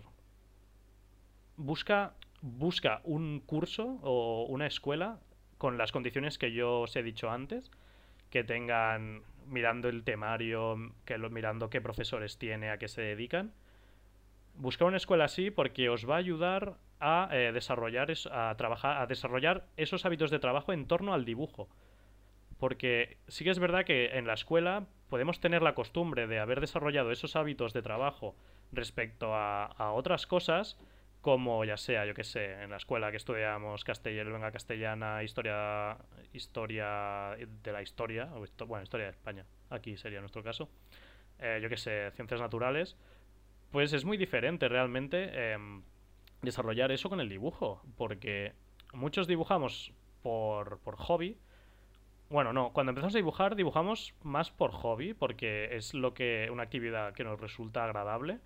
[1.57, 5.19] Busca, busca un curso o una escuela
[5.59, 7.69] con las condiciones que yo os he dicho antes,
[8.31, 13.53] que tengan mirando el temario, que lo, mirando qué profesores tiene, a qué se dedican.
[14.55, 19.07] Buscar una escuela así porque os va a ayudar a eh, desarrollar a trabajar a
[19.07, 21.69] desarrollar esos hábitos de trabajo en torno al dibujo.
[22.59, 26.61] Porque sí que es verdad que en la escuela podemos tener la costumbre de haber
[26.61, 28.35] desarrollado esos hábitos de trabajo
[28.71, 30.77] respecto a, otras cosas,
[31.21, 35.97] como ya sea, yo que sé, en la escuela que estudiamos castellano, castellana, historia,
[36.33, 40.69] historia de la historia, o bueno, historia de España, aquí sería nuestro caso,
[41.39, 42.97] eh, yo que sé, ciencias naturales,
[43.73, 45.83] pues es muy diferente realmente em,
[46.41, 48.53] desarrollar eso con el dibujo, porque
[48.93, 51.37] muchos dibujamos por, por hobby,
[52.29, 56.63] bueno, no, cuando empezamos a dibujar, dibujamos más por hobby, porque es lo que, una
[56.63, 58.39] actividad que nos resulta agradable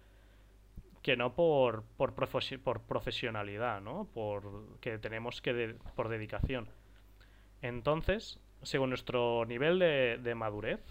[1.02, 4.10] que no por, por, por profesionalidad, ¿no?
[4.14, 6.68] Por que tenemos que por dedicación.
[7.62, 10.82] Entonces, según nuestro nivel de, madurez,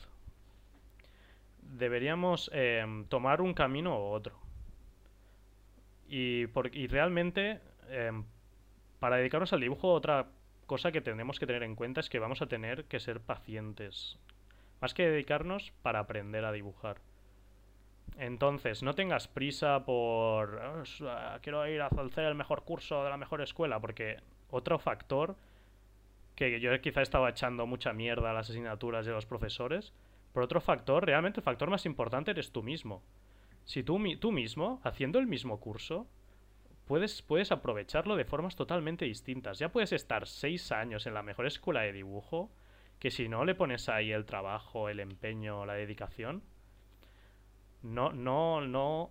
[1.72, 4.38] deberíamos em, tomar un camino u otro.
[6.08, 8.24] Y, por, realmente, em,
[8.98, 10.28] para dedicarnos al dibujo, otra
[10.66, 14.18] cosa que tenemos que tener en cuenta es que vamos a tener que ser pacientes.
[14.80, 16.98] Más que dedicarnos para aprender a dibujar.
[18.18, 23.16] Entonces, no tengas prisa por ah, quiero ir a hacer el mejor curso de la
[23.16, 24.18] mejor escuela, porque
[24.50, 25.36] otro factor
[26.34, 29.92] que yo quizá estaba echando mucha mierda a las asignaturas de los profesores,
[30.36, 33.02] por otro factor, realmente el factor más importante eres tú mismo.
[33.64, 36.06] Si tú, tú mismo, haciendo el mismo curso,
[36.84, 39.58] puedes, puedes aprovecharlo de formas totalmente distintas.
[39.58, 42.50] Ya puedes estar seis años en la mejor escuela de dibujo
[42.98, 46.42] que si no le pones ahí el trabajo, el empeño, la dedicación,
[47.80, 49.10] no, no, no,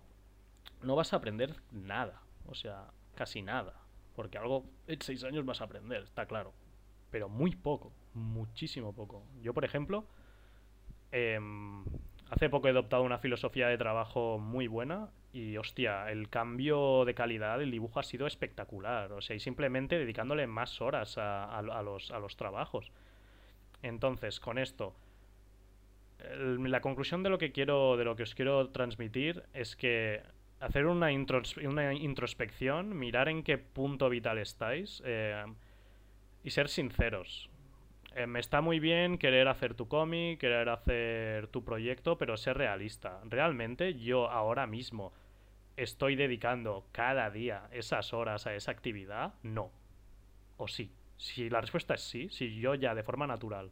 [0.82, 2.22] no vas a aprender nada.
[2.46, 2.86] O sea,
[3.16, 3.74] casi nada.
[4.14, 6.52] Porque algo en seis años vas a aprender, está claro.
[7.10, 9.24] Pero muy poco, muchísimo poco.
[9.42, 10.06] Yo, por ejemplo,
[11.12, 11.84] em,
[12.30, 17.14] hace poco he adoptado una filosofía de trabajo muy buena y, hostia, el cambio de
[17.14, 19.12] calidad del dibujo ha sido espectacular.
[19.12, 22.90] O sea, y simplemente dedicándole más horas a, los, a los trabajos.
[23.82, 24.94] Entonces, con esto,
[26.38, 30.22] la conclusión de lo que quiero, de lo que os quiero transmitir es que
[30.60, 31.08] hacer una,
[31.64, 35.44] una introspección, mirar en qué punto vital estáis eh,
[36.42, 37.50] y ser sinceros.
[38.16, 42.56] Eh, me está muy bien querer hacer tu cómic, querer hacer tu proyecto, pero ser
[42.56, 43.20] realista.
[43.24, 45.12] Realmente yo ahora mismo
[45.76, 49.70] estoy dedicando cada día esas horas a esa actividad, no.
[50.56, 50.90] O sí.
[51.18, 53.70] Si la respuesta es sí, si yo ya de forma natural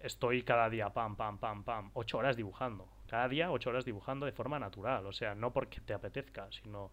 [0.00, 2.90] estoy cada día pam, pam, pam, pam, ocho horas dibujando.
[3.06, 5.06] Cada día ocho horas dibujando de forma natural.
[5.06, 6.90] O sea, no porque te apetezca, sino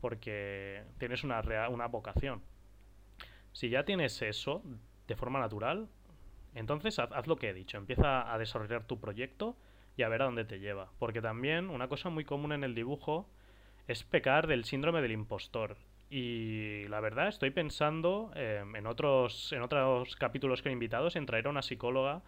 [0.00, 2.42] porque tienes una, una vocación.
[3.50, 4.62] Si ya tienes eso
[5.06, 5.88] de forma natural,
[6.54, 7.78] entonces haz, lo que he dicho.
[7.78, 9.56] Empieza a desarrollar tu proyecto
[9.96, 10.90] y a ver a dónde te lleva.
[10.98, 13.28] Porque también una cosa muy común en el dibujo
[13.88, 15.76] es pecar del síndrome del impostor.
[16.10, 21.26] Y la verdad, estoy pensando em, en, otros, en otros capítulos que he invitados en
[21.26, 22.22] traer a una psicóloga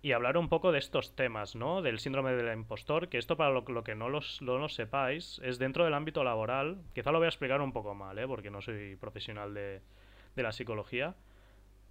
[0.00, 1.80] y hablar un poco de estos temas, ¿no?
[1.80, 5.84] Del síndrome del impostor, que esto para lo, que no, los, lo sepáis, es dentro
[5.84, 6.82] del ámbito laboral.
[6.94, 8.28] Quizá lo voy a explicar un poco mal, ¿eh?
[8.28, 9.80] Porque no soy profesional de,
[10.36, 11.16] de la psicología.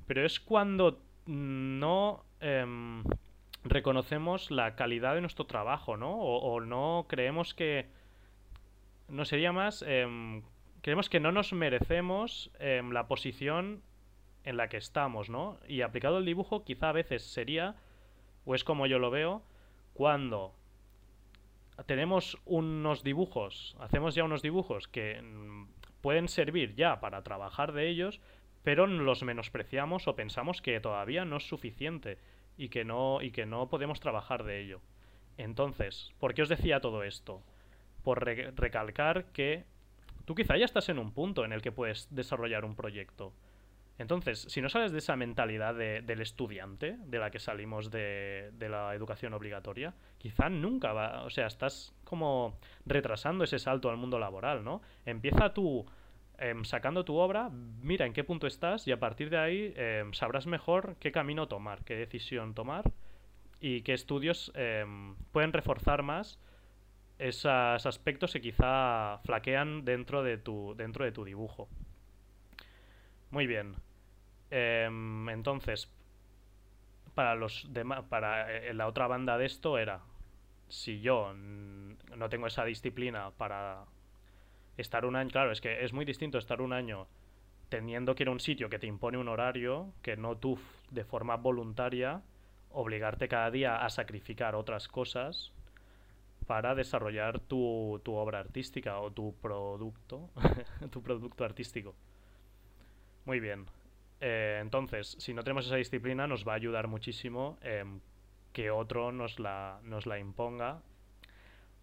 [0.08, 3.04] Pero es cuando no em,
[3.64, 6.16] reconocemos la calidad de nuestro trabajo, ¿no?
[6.20, 7.88] O, no creemos que...
[9.08, 9.84] No sería más...
[9.88, 10.44] Em,
[10.82, 13.82] creemos que no nos merecemos em, la posición
[14.44, 15.58] en la que estamos, ¿no?
[15.68, 17.76] Y aplicado el dibujo quizá a veces sería,
[18.46, 19.44] o es como yo lo veo,
[19.94, 20.54] cuando
[21.86, 25.68] tenemos unos dibujos, hacemos ya unos dibujos que mm,
[26.02, 28.20] pueden servir ya para trabajar de ellos,
[28.64, 32.18] pero los menospreciamos o pensamos que todavía no es suficiente
[32.58, 34.82] y que no, y que no podemos trabajar de ello.
[35.38, 37.42] Entonces, ¿por qué os decía todo esto?
[38.04, 39.66] Por recalcar que
[40.26, 43.34] tú quizá ya estás en un punto en el que puedes desarrollar un proyecto.
[44.00, 48.68] Entonces, si no sales de esa mentalidad del estudiante, de la que salimos de, de,
[48.68, 54.18] la educación obligatoria, quizá nunca va, o sea, estás como retrasando ese salto al mundo
[54.18, 54.82] laboral, ¿no?
[55.06, 55.86] Empieza tú
[56.38, 60.14] em, sacando tu obra, mira en qué punto estás y a partir de ahí em,
[60.14, 62.92] sabrás mejor qué camino tomar, qué decisión tomar
[63.60, 66.40] y qué estudios em, pueden reforzar más
[67.20, 71.70] esos aspectos que quizá flaquean dentro de tu, dentro de tu dibujo.
[73.32, 73.76] Muy bien.
[74.52, 75.90] Entonces,
[77.16, 77.68] para los
[78.10, 80.02] para eh, la otra banda de esto era
[80.70, 83.86] si yo no tengo esa disciplina para
[84.78, 87.08] estar un año, claro, es que es muy distinto estar un año
[87.70, 90.60] teniendo que ir a un sitio que te impone un horario, que no tú
[90.92, 92.22] de forma voluntaria
[92.72, 95.52] obligarte cada día a sacrificar otras cosas
[96.46, 100.30] para desarrollar tu, tu obra artística o tu producto,
[100.92, 101.96] tu producto artístico.
[103.26, 103.66] Muy bien.
[104.20, 107.58] Eh, entonces, si no tenemos esa disciplina, nos va a ayudar muchísimo
[108.52, 110.82] que otro nos la, nos la imponga.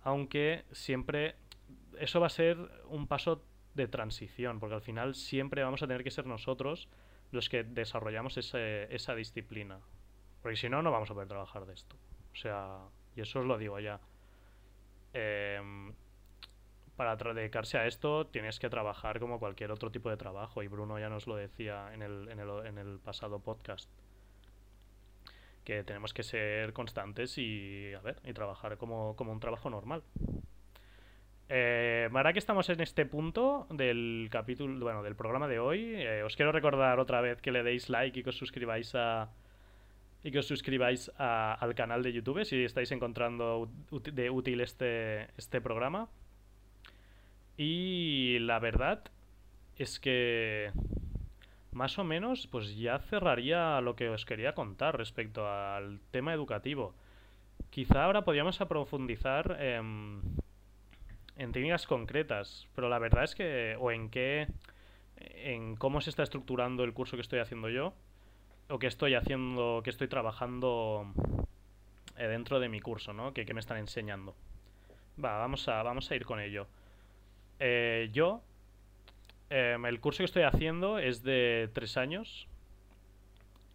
[0.02, 1.34] Aunque siempre
[1.98, 3.42] eso va a ser un paso
[3.74, 6.88] de transición, porque al final siempre vamos a tener que ser nosotros
[7.30, 9.80] los que desarrollamos ese, esa disciplina.
[10.42, 11.96] Porque si no, no vamos a poder trabajar de esto.
[12.32, 12.78] O sea,
[13.14, 14.00] y eso os lo digo ya.
[15.12, 15.92] Em,
[16.96, 20.98] para dedicarse a esto tienes que trabajar como cualquier otro tipo de trabajo y Bruno
[20.98, 23.90] ya nos lo decía en el, en el, pasado podcast
[25.64, 30.02] que tenemos que ser constantes y a ver y trabajar como, como un trabajo normal
[31.50, 36.22] eh, ahora que estamos en este punto del capítulo bueno del programa de hoy eh,
[36.22, 39.28] os quiero recordar otra vez que le deis like y que os suscribáis a
[40.22, 45.60] y que os suscribáis al canal de YouTube si estáis encontrando de útil este, este
[45.60, 46.08] programa.
[47.56, 49.02] Y la verdad
[49.76, 50.72] es que
[51.72, 56.94] más o menos pues ya cerraría lo que os quería contar respecto al tema educativo.
[57.70, 60.20] Quizá ahora podríamos profundizar en,
[61.40, 64.46] en técnicas concretas, pero la verdad es que o en qué
[65.16, 67.94] en cómo se está estructurando el curso que estoy haciendo yo
[68.68, 71.06] o que estoy haciendo, que estoy trabajando
[72.16, 73.32] eh, dentro de mi curso, ¿no?
[73.32, 74.34] Que, me están enseñando.
[75.22, 76.66] Va, vamos a, vamos a ir con ello.
[77.58, 78.42] Eh, yo,
[79.48, 82.48] em, el curso que estoy haciendo es de tres años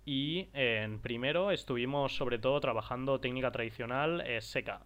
[0.05, 4.81] y en primero estuvimos sobre todo trabajando técnica tradicional eh, seca,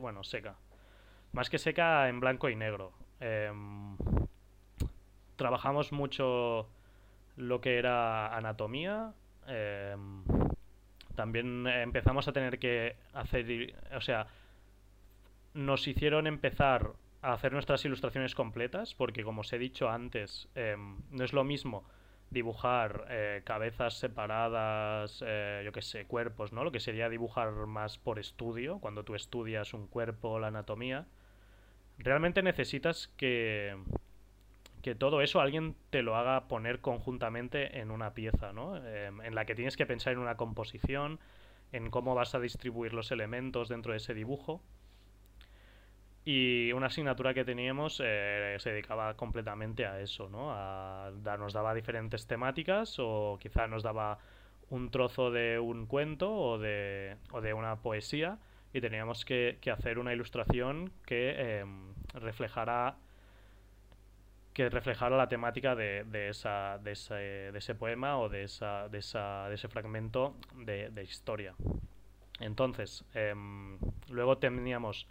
[0.00, 0.56] bueno, seca.
[1.32, 2.92] Más que seca en blanco y negro.
[3.20, 3.96] Em,
[5.36, 6.68] trabajamos mucho
[7.36, 9.12] lo que era anatomía.
[9.46, 10.24] Em,
[11.14, 14.26] también empezamos a tener que hacer, o sea,
[15.54, 20.96] nos hicieron empezar a hacer nuestras ilustraciones completas, porque como os he dicho antes, em,
[21.10, 21.84] no es lo mismo
[22.30, 26.64] dibujar eh, cabezas separadas, eh, yo qué sé, cuerpos, ¿no?
[26.64, 31.06] Lo que sería dibujar más por estudio, cuando tú estudias un cuerpo, la anatomía.
[32.02, 33.76] Realmente necesitas que,
[34.82, 38.76] que todo eso alguien te lo haga poner conjuntamente en una pieza, ¿no?
[38.76, 41.20] Em, en la que tienes que pensar en una composición,
[41.72, 44.62] en cómo vas a distribuir los elementos dentro de ese dibujo.
[46.24, 50.52] Y una asignatura que teníamos eh, se dedicaba completamente a eso, ¿no?
[50.52, 54.18] A, nos daba diferentes temáticas o quizá nos daba
[54.68, 58.38] un trozo de un cuento o de, o de una poesía
[58.72, 62.96] y teníamos que, hacer una ilustración que em, reflejara
[64.52, 68.88] que reflejara la temática de, de, esa, de, ese, de ese poema o de, esa,
[68.88, 71.54] de, esa, de ese fragmento de, historia.
[72.40, 75.06] Entonces, em, luego teníamos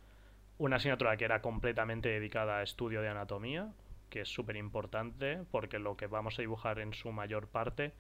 [0.58, 3.72] una asignatura que era completamente dedicada a estudio de anatomía,
[4.10, 7.94] que es súper importante porque lo que vamos a dibujar en su mayor parte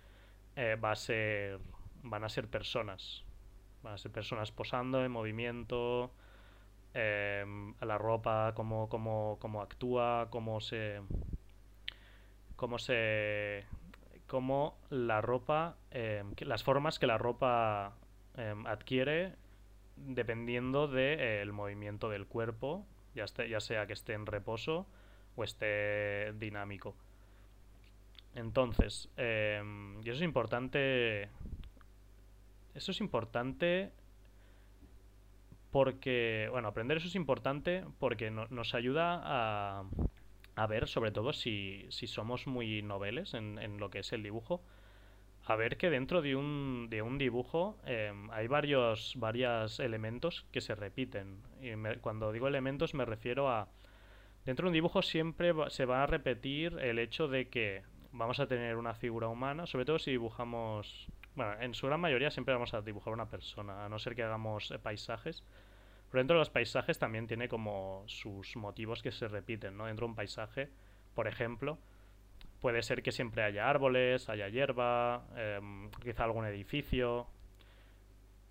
[0.55, 1.60] eh, va a ser,
[2.03, 3.24] van a ser personas.
[3.84, 6.11] Van a ser personas posando en movimiento,
[6.93, 7.45] eh,
[7.82, 11.01] la ropa, cómo, cómo, cómo actúa, cómo se.
[12.55, 13.65] cómo se.
[14.27, 15.77] cómo la ropa.
[15.91, 17.93] Eh, las formas que la ropa
[18.65, 19.36] adquiere
[20.05, 24.88] dependiendo del movimiento del cuerpo, ya, ya sea que esté en reposo
[25.36, 26.95] o esté dinámico.
[28.36, 31.30] Entonces, em, y eso es importante.
[32.74, 33.91] Eso es importante
[35.72, 39.84] porque, bueno, aprender eso es importante porque nos ayuda a,
[40.55, 44.24] a ver, sobre todo, si, si somos muy noveles en, en, lo que es el
[44.24, 44.61] dibujo,
[45.45, 50.61] a ver que dentro de un, de un dibujo em, hay varios varios elementos que
[50.61, 51.41] se repiten.
[51.61, 53.70] Y cuando digo elementos me refiero a...
[54.45, 58.47] Dentro de un dibujo siempre se va a repetir el hecho de que vamos a
[58.47, 61.07] tener una figura humana, sobre todo si dibujamos...
[61.39, 64.23] Bueno, en su gran mayoría siempre vamos a dibujar una persona, a no ser que
[64.23, 65.41] hagamos eh, paisajes.
[66.11, 69.85] Pero dentro de los paisajes también tiene como sus motivos que se repiten, ¿no?
[69.85, 70.69] Dentro de un paisaje,
[71.15, 71.79] por ejemplo,
[72.59, 77.27] Puede ser que siempre haya árboles, haya hierba, em, quizá algún edificio.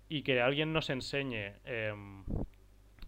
[0.07, 2.23] Y que alguien nos enseñe em,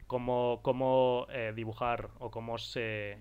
[0.06, 3.18] cómo, cómo eh, dibujar o cómo se,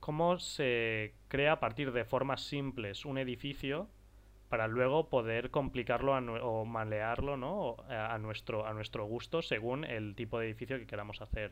[0.00, 3.90] cómo se crea a partir de formas simples un edificio
[4.54, 7.74] para luego poder complicarlo o malearlo ¿no?
[7.88, 11.50] a, nuestro, a nuestro gusto según el tipo de edificio que queramos hacer.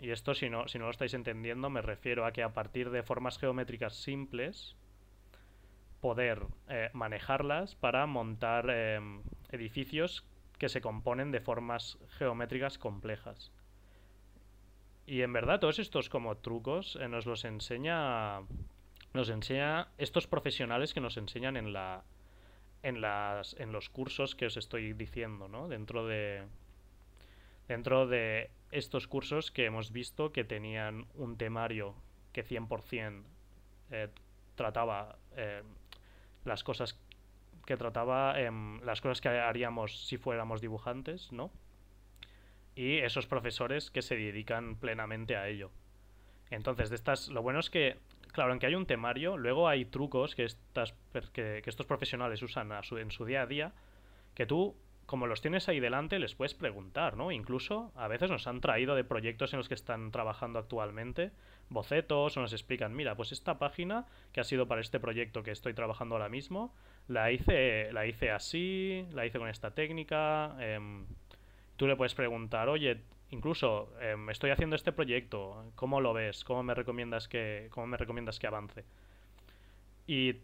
[0.00, 2.90] Y esto, si no, si no lo estáis entendiendo, me refiero a que a partir
[2.90, 4.74] de formas geométricas simples,
[6.00, 9.22] poder eh, manejarlas para montar em,
[9.52, 10.26] edificios
[10.58, 13.52] que se componen de formas geométricas complejas.
[15.06, 18.40] Y en verdad todos estos como trucos eh, nos los enseña
[19.14, 22.04] nos enseña estos profesionales que nos enseñan en la
[22.82, 25.68] en las en los cursos que os estoy diciendo, ¿no?
[25.68, 26.44] Dentro de
[27.68, 31.94] dentro de estos cursos que hemos visto que tenían un temario
[32.32, 33.22] que 100%
[33.90, 34.08] eh,
[34.54, 35.62] trataba eh,
[36.44, 36.98] las cosas
[37.66, 41.50] que trataba em, las cosas que haríamos si fuéramos dibujantes, ¿no?
[42.74, 45.70] Y esos profesores que se dedican plenamente a ello.
[46.50, 47.98] Entonces, de estas, lo bueno es que,
[48.32, 50.94] claro, aunque hay un temario, luego hay trucos que, estas,
[51.32, 53.72] que, estos profesionales usan en su día a día,
[54.34, 54.74] que tú
[55.06, 57.32] como los tienes ahí delante, les puedes preguntar, ¿no?
[57.32, 61.32] Incluso a veces nos han traído de proyectos en los que están trabajando actualmente
[61.68, 65.50] bocetos o nos explican, mira, pues esta página que ha sido para este proyecto que
[65.50, 66.74] estoy trabajando ahora mismo,
[67.08, 70.56] la hice, la hice así, la hice con esta técnica.
[70.60, 71.06] Em,
[71.76, 73.02] tú le puedes preguntar, oye,
[73.32, 76.44] incluso em, estoy haciendo este proyecto, ¿cómo lo ves?
[76.44, 78.84] ¿Cómo me recomiendas que, cómo me recomiendas que avance?
[80.06, 80.36] Y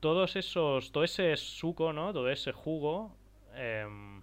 [0.00, 2.12] todos esos, todo ese suco, ¿no?
[2.12, 3.16] Todo ese jugo
[3.54, 4.22] Em,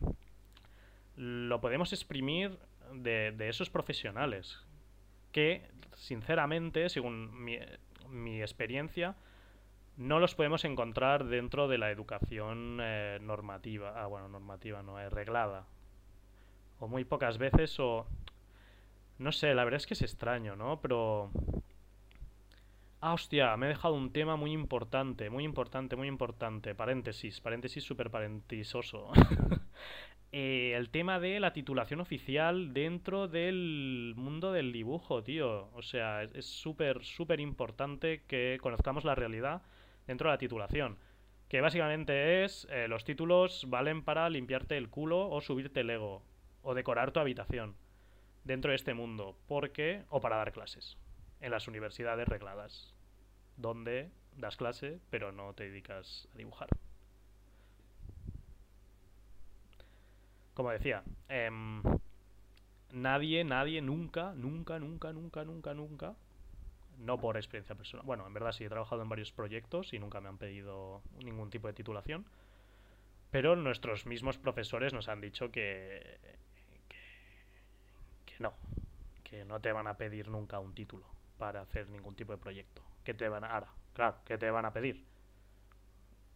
[1.16, 2.58] lo podemos exprimir
[2.94, 4.66] de, esos profesionales
[5.32, 9.16] que, sinceramente, según mi, experiencia,
[9.98, 14.02] no los podemos encontrar dentro de la educación eh, normativa.
[14.02, 15.68] Ah, bueno, normativa, no, es reglada.
[16.80, 18.08] O muy pocas veces, o...
[19.18, 20.80] No sé, la verdad es que es extraño, ¿no?
[20.82, 21.32] Pero...
[23.02, 26.76] Ah, hostia, me he dejado un tema muy importante, muy importante, muy importante.
[26.76, 29.12] Paréntesis, paréntesis súper parentisoso.
[30.32, 35.70] Eh, el tema de la titulación oficial dentro del mundo del dibujo, tío.
[35.74, 39.64] O sea, es súper, súper importante que conozcamos la realidad
[40.06, 40.98] dentro de la titulación.
[41.48, 46.22] Que básicamente es, eh, los títulos valen para limpiarte el culo o subirte el ego.
[46.62, 47.76] O decorar tu habitación
[48.44, 49.38] dentro de este mundo.
[49.48, 50.98] Porque, o para dar clases
[51.42, 52.94] en las universidades regladas,
[53.58, 56.70] donde das clase pero no te dedicas a dibujar.
[60.54, 61.82] Como decía, em,
[62.92, 66.16] nadie, nadie, nunca, nunca, nunca, nunca, nunca, nunca,
[66.98, 70.20] no por experiencia personal, bueno, en verdad sí he trabajado en varios proyectos y nunca
[70.20, 72.26] me han pedido ningún tipo de titulación,
[73.32, 76.20] pero nuestros mismos profesores nos han dicho que,
[78.40, 78.54] no,
[79.24, 81.06] que no te van a pedir nunca un título
[81.38, 82.82] para hacer ningún tipo de proyecto.
[83.04, 85.06] ¿Qué te van a, ahora, claro, ¿qué te van a pedir?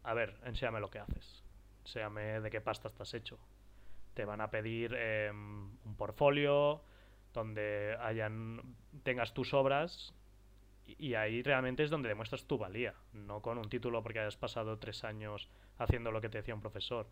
[0.03, 1.43] A ver, enséñame lo que haces.
[1.85, 3.39] Enséñame de qué pasta estás hecho.
[4.13, 6.83] Te van a pedir em, un portfolio
[7.33, 8.61] donde hayan
[9.03, 10.13] tengas tus obras
[10.85, 14.77] y, ahí realmente es donde demuestras tu valía, no con un título porque hayas pasado
[14.77, 17.07] tres años haciendo lo que te decía un profesor,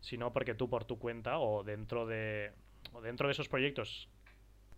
[0.00, 2.52] sino porque tú por tu cuenta o dentro de
[2.92, 4.08] o dentro de esos proyectos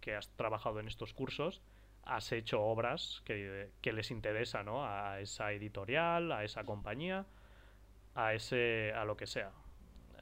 [0.01, 1.63] que has trabajado en estos cursos
[2.05, 4.85] has hecho obras que, les interesa ¿no?
[4.85, 7.27] a esa editorial, a esa compañía,
[8.15, 9.53] a ese a lo que sea.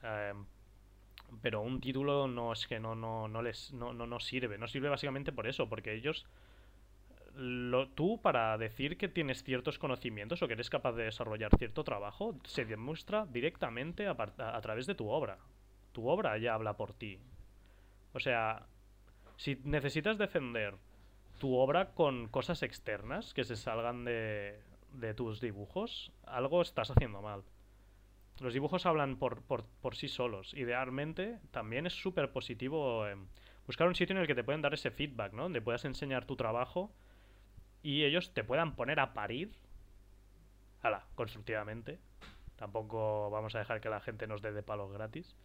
[0.03, 0.45] Em,
[1.41, 4.57] pero un título no es que no, no, no les no, no, sirve.
[4.57, 6.25] No sirve básicamente por eso, porque ellos
[7.35, 11.83] lo, tú para decir que tienes ciertos conocimientos o que eres capaz de desarrollar cierto
[11.85, 15.37] trabajo se demuestra directamente a, a través de tu obra.
[15.93, 17.19] Tu obra ya habla por ti.
[18.13, 18.65] O sea,
[19.37, 20.75] si necesitas defender
[21.39, 24.59] tu obra con cosas externas que se salgan de,
[24.93, 27.43] de tus dibujos, algo estás haciendo mal.
[28.39, 30.53] Los dibujos hablan por, por, por sí solos.
[30.53, 33.15] Idealmente, también es súper positivo eh,
[33.67, 35.43] buscar un sitio en el que te pueden dar ese feedback, ¿no?
[35.43, 36.91] Donde puedas enseñar tu trabajo
[37.83, 39.51] y ellos te puedan poner a parir.
[40.81, 41.99] Hala, constructivamente.
[42.55, 45.35] Tampoco vamos a dejar que la gente nos dé de palos gratis.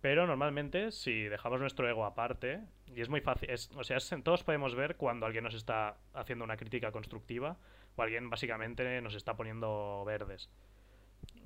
[0.00, 2.60] Pero normalmente, si dejamos nuestro ego aparte,
[2.94, 6.56] y es muy fácil, o sea, todos podemos ver cuando alguien nos está haciendo una
[6.56, 7.56] crítica constructiva
[7.96, 10.50] o alguien básicamente nos está poniendo verdes.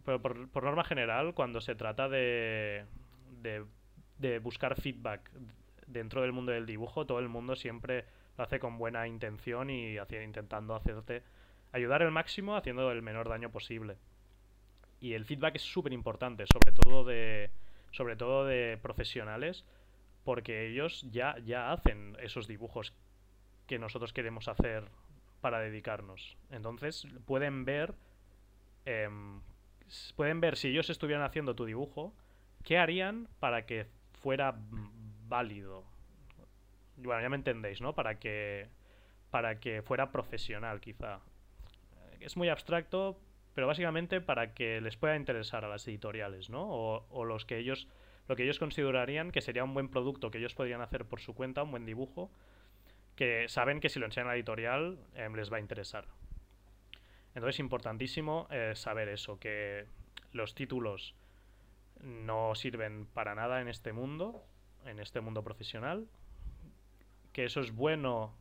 [0.04, 2.84] Pero por, norma general, cuando se trata de,
[4.18, 5.30] de, buscar feedback
[5.86, 8.04] dentro del mundo del dibujo, todo el mundo siempre
[8.36, 11.22] lo hace con buena intención y intentando hacerte
[11.72, 13.96] ayudar el máximo haciendo el menor daño posible.
[15.00, 17.50] Y el feedback es súper importante, sobre todo de
[17.90, 19.64] sobre todo de profesionales,
[20.24, 22.94] porque ellos ya, ya hacen esos dibujos
[23.66, 24.84] que nosotros queremos hacer
[25.40, 26.36] para dedicarnos.
[26.50, 27.94] Entonces pueden ver,
[28.84, 29.40] em,
[30.16, 32.14] pueden ver si ellos estuvieran haciendo tu dibujo,
[32.64, 33.86] qué harían para que
[34.20, 34.54] fuera
[35.28, 35.84] válido.
[36.96, 37.94] Bueno, ya me entendéis, ¿no?
[37.94, 38.68] Para que,
[39.30, 41.20] para que fuera profesional, quizá.
[42.20, 43.18] Es muy abstracto,
[43.60, 46.66] pero básicamente para que les pueda interesar a las editoriales, ¿no?
[46.66, 47.88] O, los que ellos,
[48.26, 51.34] lo que ellos considerarían que sería un buen producto que ellos podrían hacer por su
[51.34, 52.30] cuenta, un buen dibujo,
[53.16, 56.06] que saben que si lo enseñan a la editorial em, les va a interesar.
[57.34, 59.84] Entonces es importantísimo eh, saber eso, que
[60.32, 61.14] los títulos
[62.00, 64.42] no sirven para nada en este mundo,
[64.86, 66.08] en este mundo profesional,
[67.34, 68.34] que eso es bueno,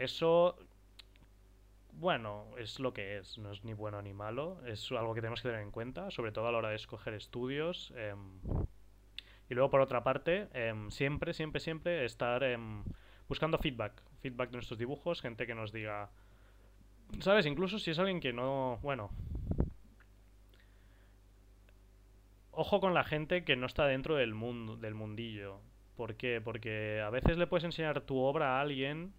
[0.00, 0.58] eso
[1.92, 5.40] bueno, es lo que es, no es ni bueno ni malo, es algo que tenemos
[5.40, 7.92] que tener en cuenta, sobre todo a la hora de escoger estudios.
[7.96, 8.40] Em,
[9.48, 12.82] y luego, por otra parte, em, siempre, siempre, siempre estar em,
[13.28, 16.10] buscando feedback, feedback de nuestros dibujos, gente que nos diga,
[17.20, 17.46] ¿sabes?
[17.46, 19.10] Incluso si es alguien que no, bueno,
[22.52, 25.60] ojo con la gente que no está dentro del mundo, del mundillo.
[25.96, 26.40] ¿Por qué?
[26.42, 29.12] Porque a veces le puedes enseñar tu obra a alguien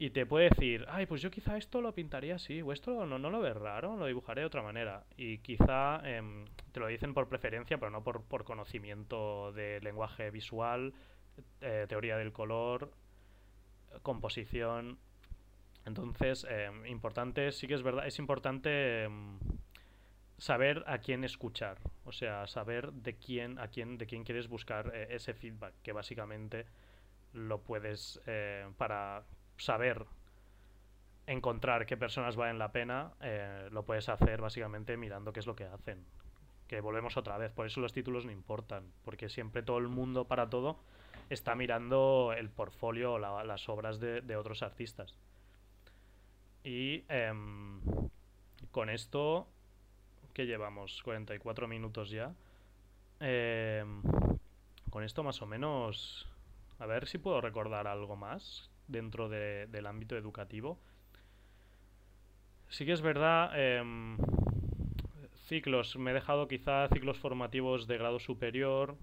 [0.00, 3.18] y te puede decir, ay, pues yo quizá esto lo pintaría así, o esto no,
[3.18, 5.04] no lo ves raro, lo dibujaré de otra manera.
[5.18, 10.30] Y quizá em, te lo dicen por preferencia, pero no por, por conocimiento de lenguaje
[10.30, 10.94] visual,
[11.60, 12.94] eh, teoría del color,
[14.00, 14.98] composición.
[15.84, 19.38] Entonces, em, importante, sí que es verdad, es importante em,
[20.38, 21.76] saber a quién escuchar,
[22.06, 25.92] o sea, saber de quién, a quién, de quién quieres buscar eh, ese feedback, que
[25.92, 26.64] básicamente
[27.34, 29.24] lo puedes eh, para
[29.60, 30.06] saber
[31.26, 35.54] encontrar qué personas valen la pena, eh, lo puedes hacer básicamente mirando qué es lo
[35.54, 36.04] que hacen.
[36.66, 40.26] Que volvemos otra vez, por eso los títulos no importan, porque siempre todo el mundo
[40.26, 40.78] para todo
[41.28, 45.14] está mirando el portfolio o las obras de, otros artistas.
[46.64, 47.80] Y em,
[48.70, 49.48] con esto,
[50.34, 52.34] que llevamos 44 minutos ya.
[53.20, 54.02] Em,
[54.90, 56.26] con esto más o menos...
[56.78, 60.78] A ver si puedo recordar algo más dentro del ámbito educativo.
[62.68, 64.16] Sí que es verdad, em,
[65.46, 68.96] ciclos, me he dejado quizá ciclos formativos de grado superior,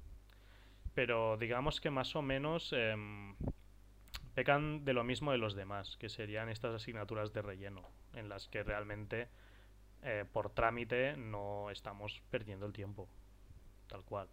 [0.94, 3.36] pero digamos que más o menos em,
[4.34, 7.82] pecan de lo mismo de los demás, que serían estas asignaturas de relleno,
[8.14, 9.28] en las que realmente
[10.04, 13.10] eh, por trámite no estamos perdiendo el tiempo,
[13.88, 14.30] tal cual.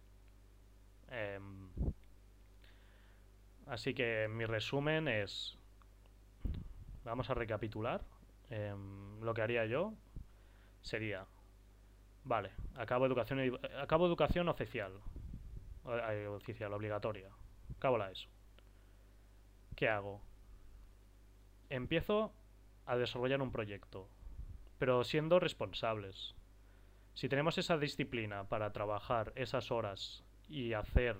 [3.67, 5.57] Así que mi resumen es,
[7.03, 8.03] vamos a recapitular.
[8.49, 9.93] Em, lo que haría yo
[10.81, 11.25] sería,
[12.23, 15.01] vale, acabo educación, acabo educación oficial,
[16.29, 17.29] oficial, obligatoria,
[17.75, 18.29] acabo la ESO.
[19.75, 20.21] ¿Qué hago?
[21.69, 22.33] Empiezo
[22.85, 24.07] a desarrollar un proyecto,
[24.77, 26.35] pero siendo responsables.
[27.15, 31.17] Si tenemos esa disciplina para trabajar esas horas y hacer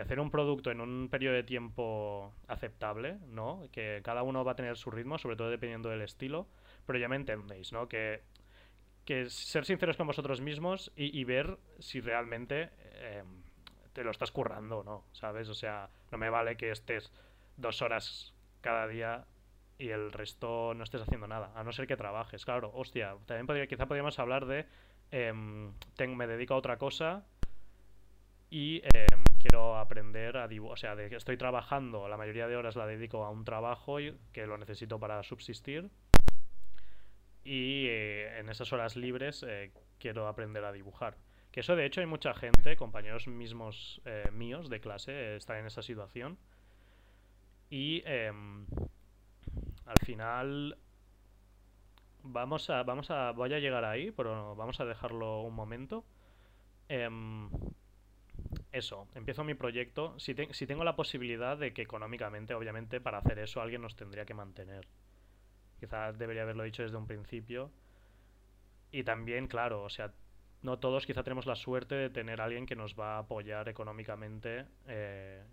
[0.00, 3.68] hacer un producto en un periodo de tiempo aceptable, ¿no?
[3.72, 6.46] Que cada uno va a tener su ritmo, sobre todo dependiendo del estilo,
[6.86, 7.88] pero ya me entendéis, ¿no?
[7.88, 8.22] Que,
[9.04, 13.22] que ser sinceros con vosotros mismos y, ver si realmente eh,
[13.92, 15.04] te lo estás currando, ¿no?
[15.12, 15.48] ¿Sabes?
[15.48, 17.10] O sea, no me vale que estés
[17.56, 19.24] dos horas cada día
[19.78, 22.44] y el resto no estés haciendo nada, a no ser que trabajes.
[22.44, 24.66] Claro, hostia, también podría, quizá podríamos hablar de
[25.10, 25.72] em,
[26.16, 27.24] me dedico a otra cosa
[28.50, 32.86] y em, quiero aprender a dibujar, o sea, estoy trabajando, la mayoría de horas la
[32.86, 33.96] dedico a un trabajo
[34.32, 35.90] que lo necesito para subsistir
[37.44, 41.16] y eh, en esas horas libres eh, quiero aprender a dibujar.
[41.50, 45.66] Que eso de hecho hay mucha gente, compañeros mismos eh, míos de clase, están en
[45.66, 46.36] esa situación.
[47.70, 48.66] Y em,
[49.86, 50.76] al final
[52.22, 56.04] vamos a, vamos a, voy a llegar ahí, pero vamos a dejarlo un momento.
[58.70, 60.18] Eso, empiezo mi proyecto.
[60.18, 64.26] Si, si tengo la posibilidad de que económicamente, obviamente, para hacer eso alguien nos tendría
[64.26, 64.86] que mantener.
[65.80, 67.70] Quizás debería haberlo dicho desde un principio.
[68.90, 70.12] Y también, claro, o sea,
[70.62, 73.68] no todos quizá tenemos la suerte de tener a alguien que nos va a apoyar
[73.68, 75.44] económicamente eh,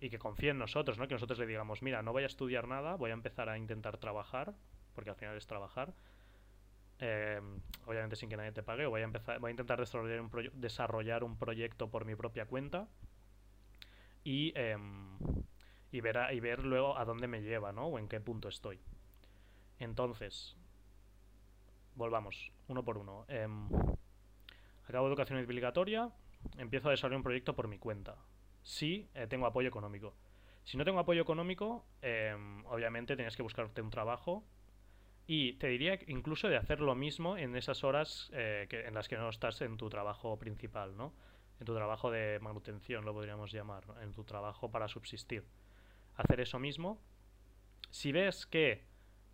[0.00, 1.08] y que confíe en nosotros, ¿no?
[1.08, 3.96] Que nosotros le digamos, mira, no voy a estudiar nada, voy a empezar a intentar
[3.98, 4.54] trabajar,
[4.94, 5.94] porque al final es trabajar.
[7.00, 7.40] Eh,
[7.86, 11.24] obviamente sin que nadie te pague, voy a empezar, voy a intentar desarrollar un, desarrollar
[11.24, 12.88] un proyecto por mi propia cuenta
[14.22, 15.18] y, em,
[15.90, 17.86] y, ver y ver luego a dónde me lleva, ¿no?
[17.86, 18.80] O en qué punto estoy.
[19.78, 20.56] Entonces,
[21.94, 23.24] volvamos, uno por uno.
[23.28, 23.68] Em,
[24.86, 26.10] acabo educación obligatoria,
[26.58, 28.16] empiezo a desarrollar un proyecto por mi cuenta.
[28.62, 30.14] Si eh, tengo apoyo económico.
[30.64, 34.44] Si no tengo apoyo económico, em, obviamente tienes que buscarte un trabajo.
[35.26, 39.08] Y te diría incluso de hacer lo mismo en esas horas eh, que, en las
[39.08, 41.12] que no estás en tu trabajo principal, ¿no?
[41.60, 45.44] En tu trabajo de manutención, lo podríamos llamar, en tu trabajo para subsistir.
[46.16, 47.00] Hacer eso mismo.
[47.90, 48.84] Si ves que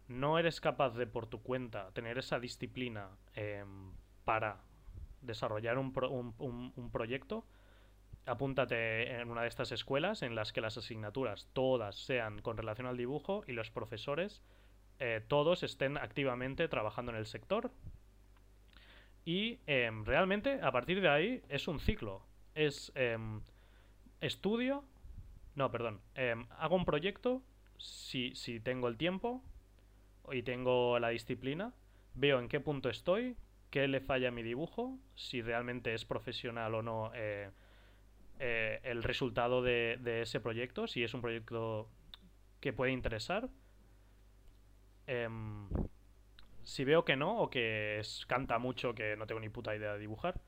[0.08, 3.92] no eres capaz de por tu cuenta tener esa disciplina em,
[4.24, 4.60] para
[5.20, 5.92] desarrollar un,
[6.38, 7.44] un, proyecto,
[8.26, 12.86] apúntate en una de estas escuelas en las que las asignaturas todas sean con relación
[12.86, 14.42] al dibujo y los profesores
[14.98, 17.70] eh, todos estén activamente trabajando en el sector.
[19.24, 22.22] Y em, realmente a partir de ahí es un ciclo.
[22.54, 23.40] Es em,
[24.20, 24.84] estudio,
[25.54, 27.42] no, perdón, em, hago un proyecto
[27.78, 29.42] si, si tengo el tiempo
[30.32, 31.74] y tengo la disciplina,
[32.14, 33.36] veo en qué punto estoy,
[33.70, 37.50] qué le falla a mi dibujo, si realmente es profesional o no eh,
[38.38, 41.88] eh, el resultado de, ese proyecto, si es un proyecto
[42.60, 43.48] que puede interesar.
[45.06, 45.68] Em,
[46.64, 49.92] si veo que no, o que es, canta mucho, que no tengo ni puta idea
[49.92, 50.40] de dibujar,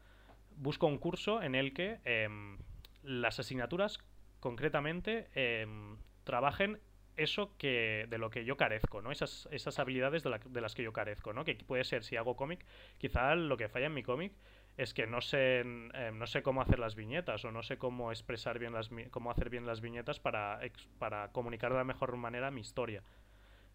[0.57, 2.59] busco un curso en el que em,
[3.03, 3.99] las asignaturas
[4.41, 6.81] concretamente em, trabajen
[7.17, 9.11] eso que de lo que yo carezco, ¿no?
[9.11, 11.45] Esas, esas habilidades de, las que yo carezco, ¿no?
[11.45, 12.65] Que puede ser, si hago cómic,
[12.99, 14.33] quizá lo que falla en mi cómic
[14.77, 18.13] es que no sé, eh, no sé cómo hacer las viñetas o no sé cómo
[18.13, 20.61] expresar bien las, cómo hacer bien las viñetas para,
[21.01, 23.03] para comunicar de la mejor manera mi historia.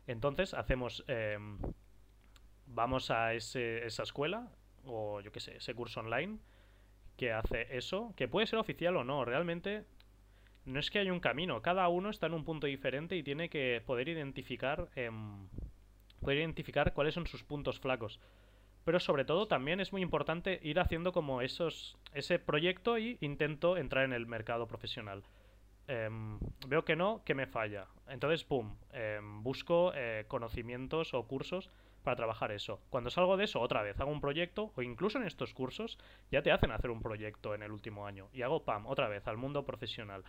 [0.07, 1.57] Entonces hacemos, em,
[2.67, 4.49] vamos a ese, esa escuela
[4.85, 6.39] o yo qué sé, ese curso online
[7.17, 9.85] que hace eso, que puede ser oficial o no, realmente
[10.65, 13.49] no es que haya un camino, cada uno está en un punto diferente y tiene
[13.49, 15.47] que poder identificar, em,
[16.19, 18.19] poder identificar cuáles son sus puntos flacos.
[18.85, 23.77] Pero sobre todo también es muy importante ir haciendo como esos, ese proyecto y intento
[23.77, 25.23] entrar en el mercado profesional.
[25.87, 27.87] Em, veo que no, que me falla.
[28.07, 31.69] Entonces, pum, em, busco eh, conocimientos o cursos
[32.03, 32.81] para trabajar eso.
[32.89, 35.97] Cuando salgo de eso, otra vez hago un proyecto, o incluso en estos cursos,
[36.31, 38.29] ya te hacen hacer un proyecto en el último año.
[38.33, 40.23] Y hago, pam, otra vez al mundo profesional.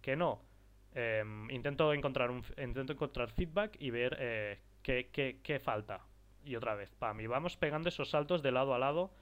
[0.00, 0.42] Que no,
[0.94, 6.00] em, intento, encontrar un, intento encontrar feedback y ver eh, qué, qué, qué falta.
[6.44, 9.12] Y otra vez, pam, y vamos pegando esos saltos de lado a lado,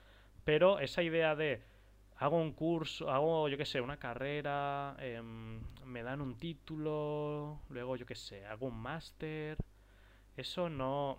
[0.45, 1.63] pero esa idea de
[2.21, 7.97] hago un curso, hago, yo qué sé, una carrera, em, me dan un título, luego,
[7.97, 9.57] yo qué sé, hago un máster.
[10.37, 11.17] Eso no,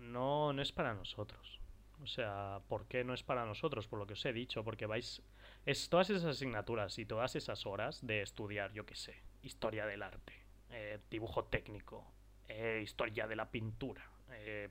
[0.00, 1.60] no, no es para nosotros.
[2.02, 3.86] O sea, ¿por qué no es para nosotros?
[3.86, 5.22] Por lo que os he dicho, porque vais...
[5.66, 10.02] Es todas esas asignaturas y todas esas horas de estudiar, yo qué sé, historia del
[10.02, 10.32] arte,
[10.70, 12.06] eh, dibujo técnico,
[12.48, 14.70] eh, historia de la pintura, eh,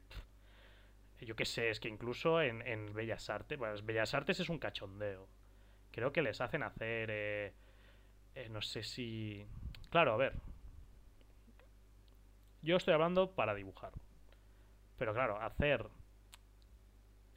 [1.20, 5.28] yo qué sé, es que incluso en, Bellas Artes, bueno, Bellas Artes es un cachondeo.
[5.92, 7.54] Creo que les hacen hacer, eh,
[8.36, 9.46] eh, no sé si...
[9.90, 10.34] Claro, a ver.
[12.62, 13.94] Yo estoy hablando para dibujar.
[14.98, 15.88] Pero claro, hacer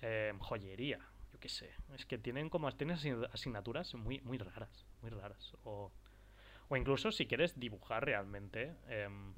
[0.00, 0.98] eh, joyería,
[1.32, 1.70] yo qué sé.
[1.94, 2.96] Es que tienen como tienen
[3.32, 5.54] asignaturas muy, muy raras, muy raras.
[5.64, 5.92] O,
[6.68, 9.34] o incluso si quieres dibujar realmente, em,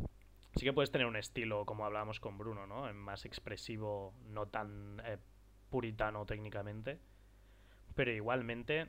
[0.57, 2.93] sí que puedes tener un estilo, como hablábamos con Bruno, ¿no?
[2.95, 5.19] Más expresivo, no tan eh,
[5.69, 6.99] puritano técnicamente.
[7.95, 8.89] Pero igualmente,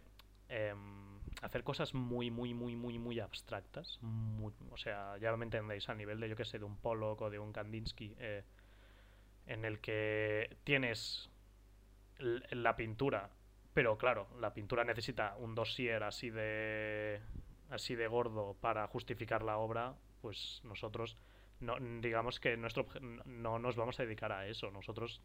[0.50, 4.00] em, hacer cosas muy, muy, muy, muy, muy abstractas.
[4.72, 7.30] o sea, ya me entendéis, a nivel de, yo que sé, de un Pollock o
[7.30, 8.44] de un Kandinsky, eh,
[9.48, 11.30] en el que tienes
[12.20, 13.32] la pintura,
[13.74, 17.20] pero claro, la pintura necesita un dossier así de
[17.70, 21.18] así de gordo para justificar la obra, pues nosotros
[21.62, 22.88] no, digamos que nuestro
[23.26, 24.72] no nos vamos a dedicar a eso.
[24.72, 25.22] Nosotros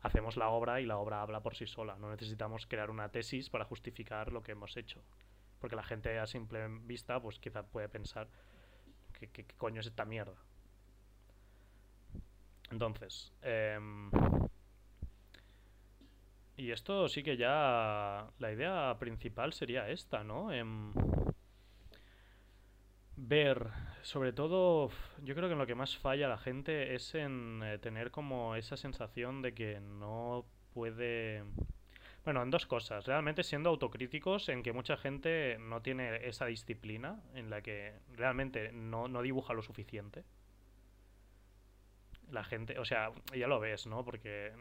[0.00, 1.96] hacemos la obra y la obra habla por sí sola.
[1.98, 5.02] No necesitamos crear una tesis para justificar lo que hemos hecho.
[5.60, 8.28] Porque la gente a simple vista, pues quizá puede pensar
[9.12, 10.36] que, qué coño es esta mierda.
[12.70, 14.10] Entonces, em,
[16.56, 20.52] y esto sí que ya la idea principal sería esta, ¿no?
[20.52, 20.92] Em,
[23.16, 23.68] ver,
[24.02, 24.90] sobre todo,
[25.22, 28.56] yo creo que en lo que más falla la gente es en eh, tener como
[28.56, 31.44] esa sensación de que no puede...
[32.24, 33.04] Bueno, en dos cosas.
[33.06, 38.70] Realmente siendo autocríticos en que mucha gente no tiene esa disciplina, en la que realmente
[38.72, 40.24] no, no dibuja lo suficiente.
[42.30, 44.04] La gente, o sea, ya lo ves, ¿no?
[44.04, 44.52] Porque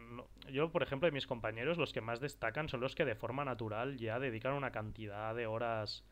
[0.51, 3.45] yo, por ejemplo, de mis compañeros, los que más destacan son los que de forma
[3.45, 6.03] natural ya dedican una cantidad de horas...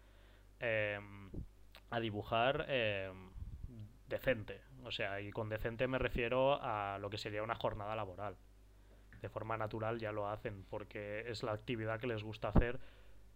[0.59, 0.99] Eh,
[1.89, 3.11] a dibujar eh,
[4.07, 4.61] decente.
[4.83, 8.37] O sea, y con decente me refiero a lo que sería una jornada laboral.
[9.21, 12.79] De forma natural ya lo hacen, porque es la actividad que les gusta hacer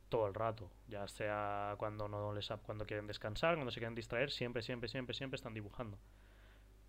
[0.10, 0.72] todo el rato.
[0.88, 5.14] Ya sea cuando no les cuando quieren descansar, cuando se quieren distraer, siempre, siempre, siempre,
[5.14, 5.98] siempre están dibujando.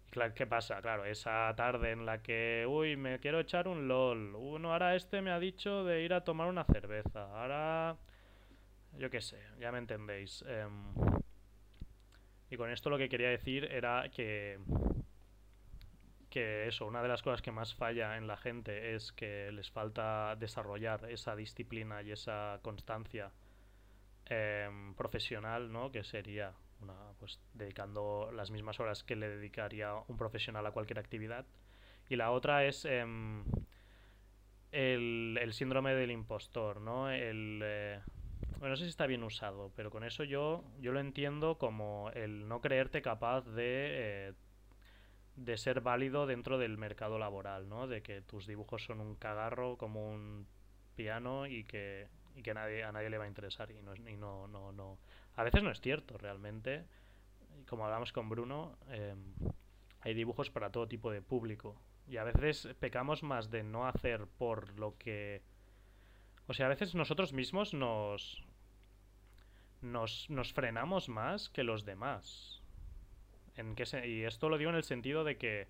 [0.07, 0.81] Y claro, ¿qué pasa?
[0.81, 4.35] Claro, esa tarde en la que, uy, me quiero echar un LOL.
[4.37, 7.25] Uno, ahora este me ha dicho de ir a tomar una cerveza.
[7.41, 7.97] Ahora,
[8.99, 10.45] yo qué sé, ya me entendéis.
[10.47, 10.69] Eh,
[12.51, 14.59] y con esto lo que quería decir era que,
[16.31, 19.71] que eso, una de las cosas que más falla en la gente es que les
[19.71, 23.31] falta desarrollar esa disciplina y esa constancia
[24.27, 25.91] em, profesional, ¿no?
[25.91, 30.99] Que sería una, pues dedicando las mismas horas que le dedicaría un profesional a cualquier
[30.99, 31.47] actividad.
[32.09, 33.45] Y la otra es em,
[34.73, 37.11] el, el, síndrome del impostor, ¿no?
[37.11, 38.01] El, eh,
[38.65, 42.11] bueno, no sé si está bien usado, pero con eso yo, yo lo entiendo como
[42.15, 44.33] el no creerte capaz de, eh,
[45.37, 47.87] de ser válido dentro del mercado laboral, ¿no?
[47.87, 50.47] De que tus dibujos son un cagarro como un
[50.95, 53.71] piano y que, y que nadie, a nadie le va a interesar.
[53.71, 54.97] Y, no, y no, no, no.
[55.35, 56.87] A veces no es cierto, realmente.
[57.69, 59.35] Como hablamos con Bruno, em,
[60.01, 61.77] hay dibujos para todo tipo de público.
[62.09, 65.43] Y a veces pecamos más de no hacer por lo que
[66.47, 68.45] o sea, a veces nosotros mismos nos,
[69.85, 72.63] nos, frenamos más que los demás.
[73.57, 75.69] ¿En qué y esto lo digo en el sentido de que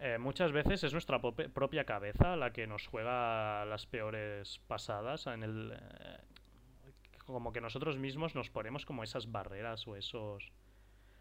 [0.00, 5.44] eh, muchas veces es nuestra propia cabeza la que nos juega las peores pasadas en
[5.44, 6.18] el eh,
[7.24, 10.50] como que nosotros mismos nos ponemos como esas barreras o esos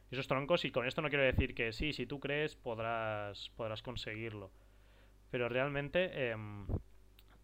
[0.10, 3.84] esos troncos y con esto no quiero decir que sí si tú crees podrás podrás
[3.84, 4.50] conseguirlo
[5.30, 6.66] pero realmente em,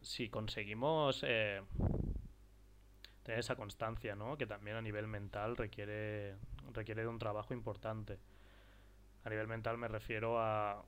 [0.02, 1.62] si conseguimos eh,
[3.28, 4.38] tener esa constancia, ¿no?
[4.38, 6.38] Que también a nivel mental requiere,
[6.72, 8.20] requiere de un trabajo importante.
[9.26, 10.86] A nivel mental me refiero a,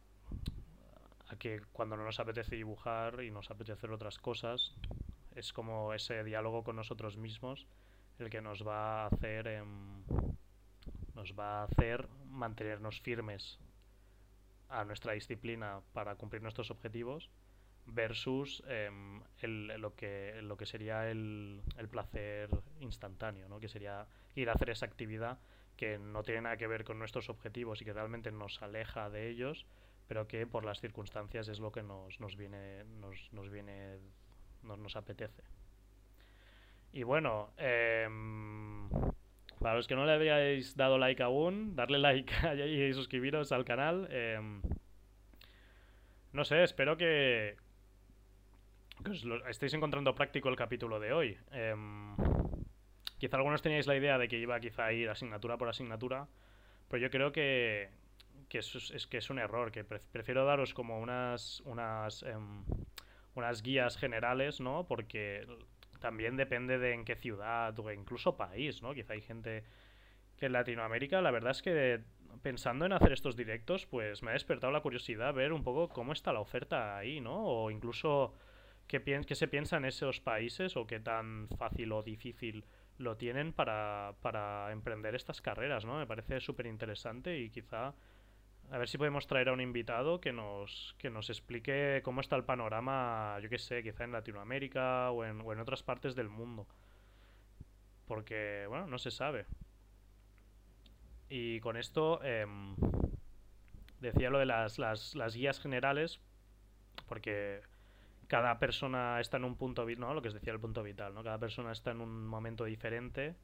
[1.37, 4.73] que cuando no nos apetece dibujar y nos apetece hacer otras cosas,
[5.35, 7.67] es como ese diálogo con nosotros mismos
[8.19, 10.03] el que nos va a hacer em,
[11.15, 13.59] nos va a hacer mantenernos firmes
[14.69, 17.29] a nuestra disciplina para cumplir nuestros objetivos
[17.93, 23.59] versus em, lo, que, lo que sería el, el, placer instantáneo, ¿no?
[23.59, 25.39] que sería ir a hacer esa actividad
[25.75, 29.29] que no tiene nada que ver con nuestros objetivos y que realmente nos aleja de
[29.29, 29.65] ellos,
[30.07, 33.97] pero que por las circunstancias es lo que nos, nos viene, nos, nos viene,
[34.63, 35.43] nos, nos apetece.
[36.91, 38.89] Y bueno, em,
[39.59, 42.33] para los que no le habíais dado like aún, darle like
[42.65, 44.07] y suscribiros al canal.
[44.11, 44.61] Em,
[46.31, 47.55] no sé, espero que,
[49.23, 51.37] lo estéis encontrando práctico el capítulo de hoy.
[51.51, 52.15] Em,
[53.17, 56.27] quizá algunos teníais la idea de que iba quizá a ir asignatura por asignatura,
[56.87, 57.89] pero yo creo que,
[58.49, 62.25] que es, que es un error, que prefiero daros como unas, unas,
[63.35, 64.85] unas guías generales, ¿no?
[64.87, 65.45] Porque
[65.99, 68.93] también depende de en qué ciudad o incluso país, ¿no?
[68.93, 69.63] Quizá hay gente
[70.37, 72.01] que en Latinoamérica, la verdad es que
[72.41, 76.13] pensando en hacer estos directos, pues me ha despertado la curiosidad ver un poco cómo
[76.13, 77.43] está la oferta ahí, ¿no?
[77.43, 78.33] O incluso
[78.89, 82.65] qué, qué se piensa en esos países o qué tan fácil o difícil
[82.97, 85.97] lo tienen para, para emprender estas carreras, ¿no?
[85.97, 87.93] Me parece súper interesante y quizá
[88.71, 92.35] a ver si podemos traer a un invitado que nos, que nos explique cómo está
[92.35, 96.29] el panorama, yo qué sé, quizá en Latinoamérica o en, o en otras partes del
[96.29, 96.67] mundo.
[98.05, 99.45] Porque, bueno, no se sabe.
[101.29, 102.75] Y con esto em,
[103.99, 106.19] decía lo de las, las, las, guías generales,
[107.07, 107.61] porque
[108.29, 110.13] cada persona está en un punto vital, ¿no?
[110.13, 111.23] Lo que os decía el punto vital, ¿no?
[111.23, 113.35] Cada persona está en un momento diferente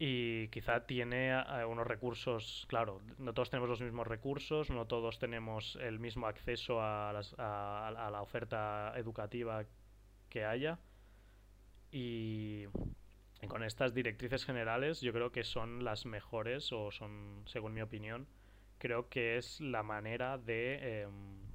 [0.00, 5.20] y quizá tiene eh, unos recursos, claro, no todos tenemos los mismos recursos, no todos
[5.20, 9.64] tenemos el mismo acceso a, a, la oferta educativa
[10.28, 10.80] que haya
[11.92, 12.66] y,
[13.46, 18.26] con estas directrices generales yo creo que son las mejores o son, según mi opinión,
[18.78, 21.47] creo que es la manera de, em,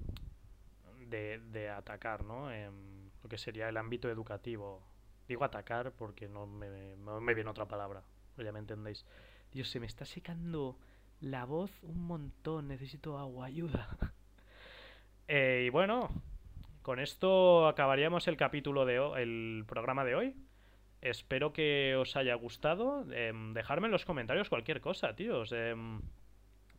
[1.14, 2.52] de, atacar ¿no?
[2.52, 4.82] Em, lo que sería el ámbito educativo.
[5.28, 8.04] Digo atacar porque no me, no me viene otra palabra
[8.42, 9.06] ya me entendéis.
[9.52, 10.78] Dios, se me está secando
[11.20, 13.88] la voz un montón, necesito agua, ayuda.
[15.30, 16.10] Eh, y bueno,
[16.82, 20.36] con esto acabaríamos el capítulo de hoy, el programa de hoy.
[21.00, 23.06] Espero que os haya gustado.
[23.10, 25.54] Eh, dejadme en los comentarios cualquier cosa, tíos.
[25.54, 26.02] Em,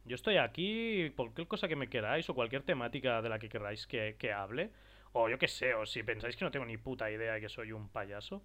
[0.05, 3.87] yo estoy aquí, cualquier cosa que me queráis o cualquier temática de la que queráis
[3.87, 4.71] que, que hable.
[5.13, 7.49] O yo qué sé, o si pensáis que no tengo ni puta idea de que
[7.49, 8.43] soy un payaso.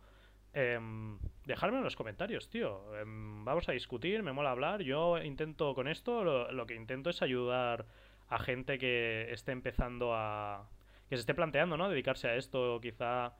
[0.54, 2.96] Eh, en los comentarios, tío.
[3.00, 4.82] Em, vamos a discutir, me mola hablar.
[4.82, 7.86] Yo intento con esto, lo, que intento es ayudar
[8.30, 10.70] a gente que esté empezando a...
[11.10, 11.90] que se esté planteando, ¿no?
[11.90, 13.34] Dedicarse a esto, quizá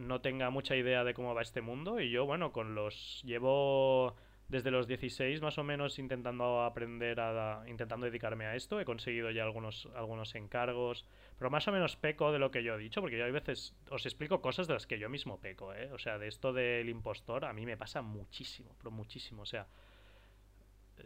[0.00, 2.00] no tenga mucha idea de cómo va este mundo.
[2.00, 3.22] Y yo, bueno, con los...
[3.24, 4.16] llevo
[4.48, 9.30] desde los 16 más o menos intentando aprender a, intentando dedicarme a esto he conseguido
[9.30, 11.04] ya algunos algunos encargos
[11.38, 13.74] pero más o menos peco de lo que yo he dicho porque yo a veces
[13.90, 15.90] os explico cosas de las que yo mismo peco ¿eh?
[15.92, 19.66] o sea de esto del impostor a mí me pasa muchísimo pero muchísimo o sea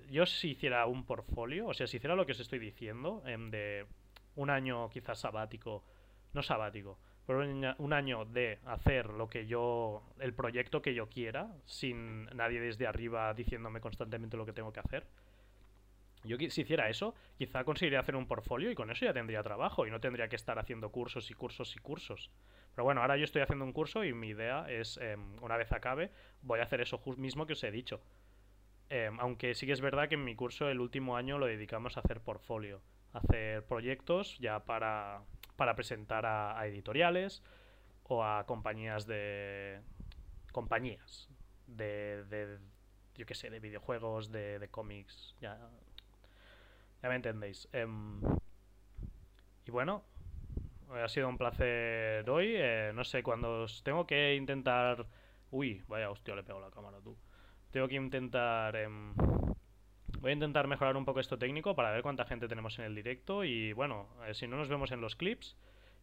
[0.09, 3.51] yo si hiciera un portfolio o sea si hiciera lo que os estoy diciendo em,
[3.51, 3.86] de
[4.36, 5.82] un año quizás sabático
[6.32, 11.55] no sabático por un año de hacer lo que yo, el proyecto que yo quiera,
[11.66, 15.07] sin nadie desde arriba diciéndome constantemente lo que tengo que hacer.
[16.25, 19.87] Yo si hiciera eso, quizá conseguiría hacer un portfolio y con eso ya tendría trabajo
[19.87, 22.31] y no tendría que estar haciendo cursos y cursos y cursos.
[22.75, 25.73] Pero bueno, ahora yo estoy haciendo un curso y mi idea es, em, una vez
[25.73, 26.11] acabe,
[26.43, 28.01] voy a hacer eso mismo que os he dicho.
[28.89, 31.97] Em, aunque sí que es verdad que en mi curso el último año lo dedicamos
[31.97, 35.23] a hacer portfolio, hacer proyectos ya para,
[35.57, 37.42] para presentar a, editoriales
[38.05, 39.80] o a compañías de
[40.53, 41.28] compañías
[41.66, 42.59] de, de
[43.16, 45.59] yo qué sé de videojuegos de, de cómics ya
[47.03, 47.68] ya me entendéis.
[47.72, 48.20] Em,
[49.66, 50.05] y bueno
[50.90, 55.07] ha sido un placer hoy eh, no sé cuando os tengo que intentar
[55.50, 57.16] uy vaya hostia le pego la cámara tú.
[57.70, 59.14] Tengo que intentar em,
[60.23, 62.95] Voy a intentar mejorar un poco esto técnico para ver cuánta gente tenemos en el
[62.95, 65.57] directo y bueno, eh, si no nos vemos en los clips.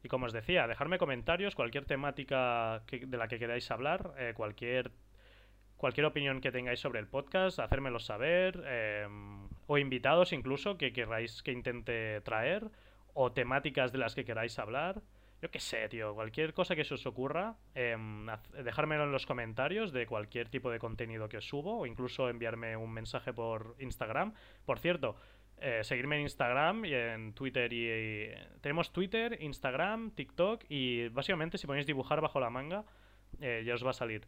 [0.03, 4.91] Y como os decía, dejarme comentarios, cualquier temática de la que queráis hablar, eh, cualquier,
[5.78, 11.41] cualquier opinión que tengáis sobre el podcast, hacérmelo saber, em, o invitados incluso que queráis
[11.41, 12.70] que intente traer,
[13.13, 15.01] o temáticas de las que queráis hablar.
[15.41, 17.95] Yo qué sé, tío, cualquier cosa que se os ocurra, eh,
[18.61, 22.75] dejármelo en los comentarios de cualquier tipo de contenido que os subo o incluso enviarme
[22.75, 24.33] un mensaje por Instagram.
[24.65, 25.15] Por cierto,
[25.61, 28.29] eh, seguirme en Instagram y en Twitter y,
[28.59, 32.83] tenemos Twitter, Instagram, TikTok y básicamente si ponéis dibujar bajo la manga
[33.39, 34.27] eh, ya os va a salir.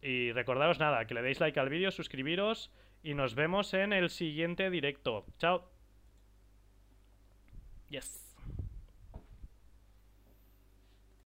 [0.00, 2.72] Y recordaros nada, que le deis like al vídeo, suscribiros
[3.02, 5.26] y nos vemos en el siguiente directo.
[5.38, 5.70] Chao.
[7.88, 8.31] Yes.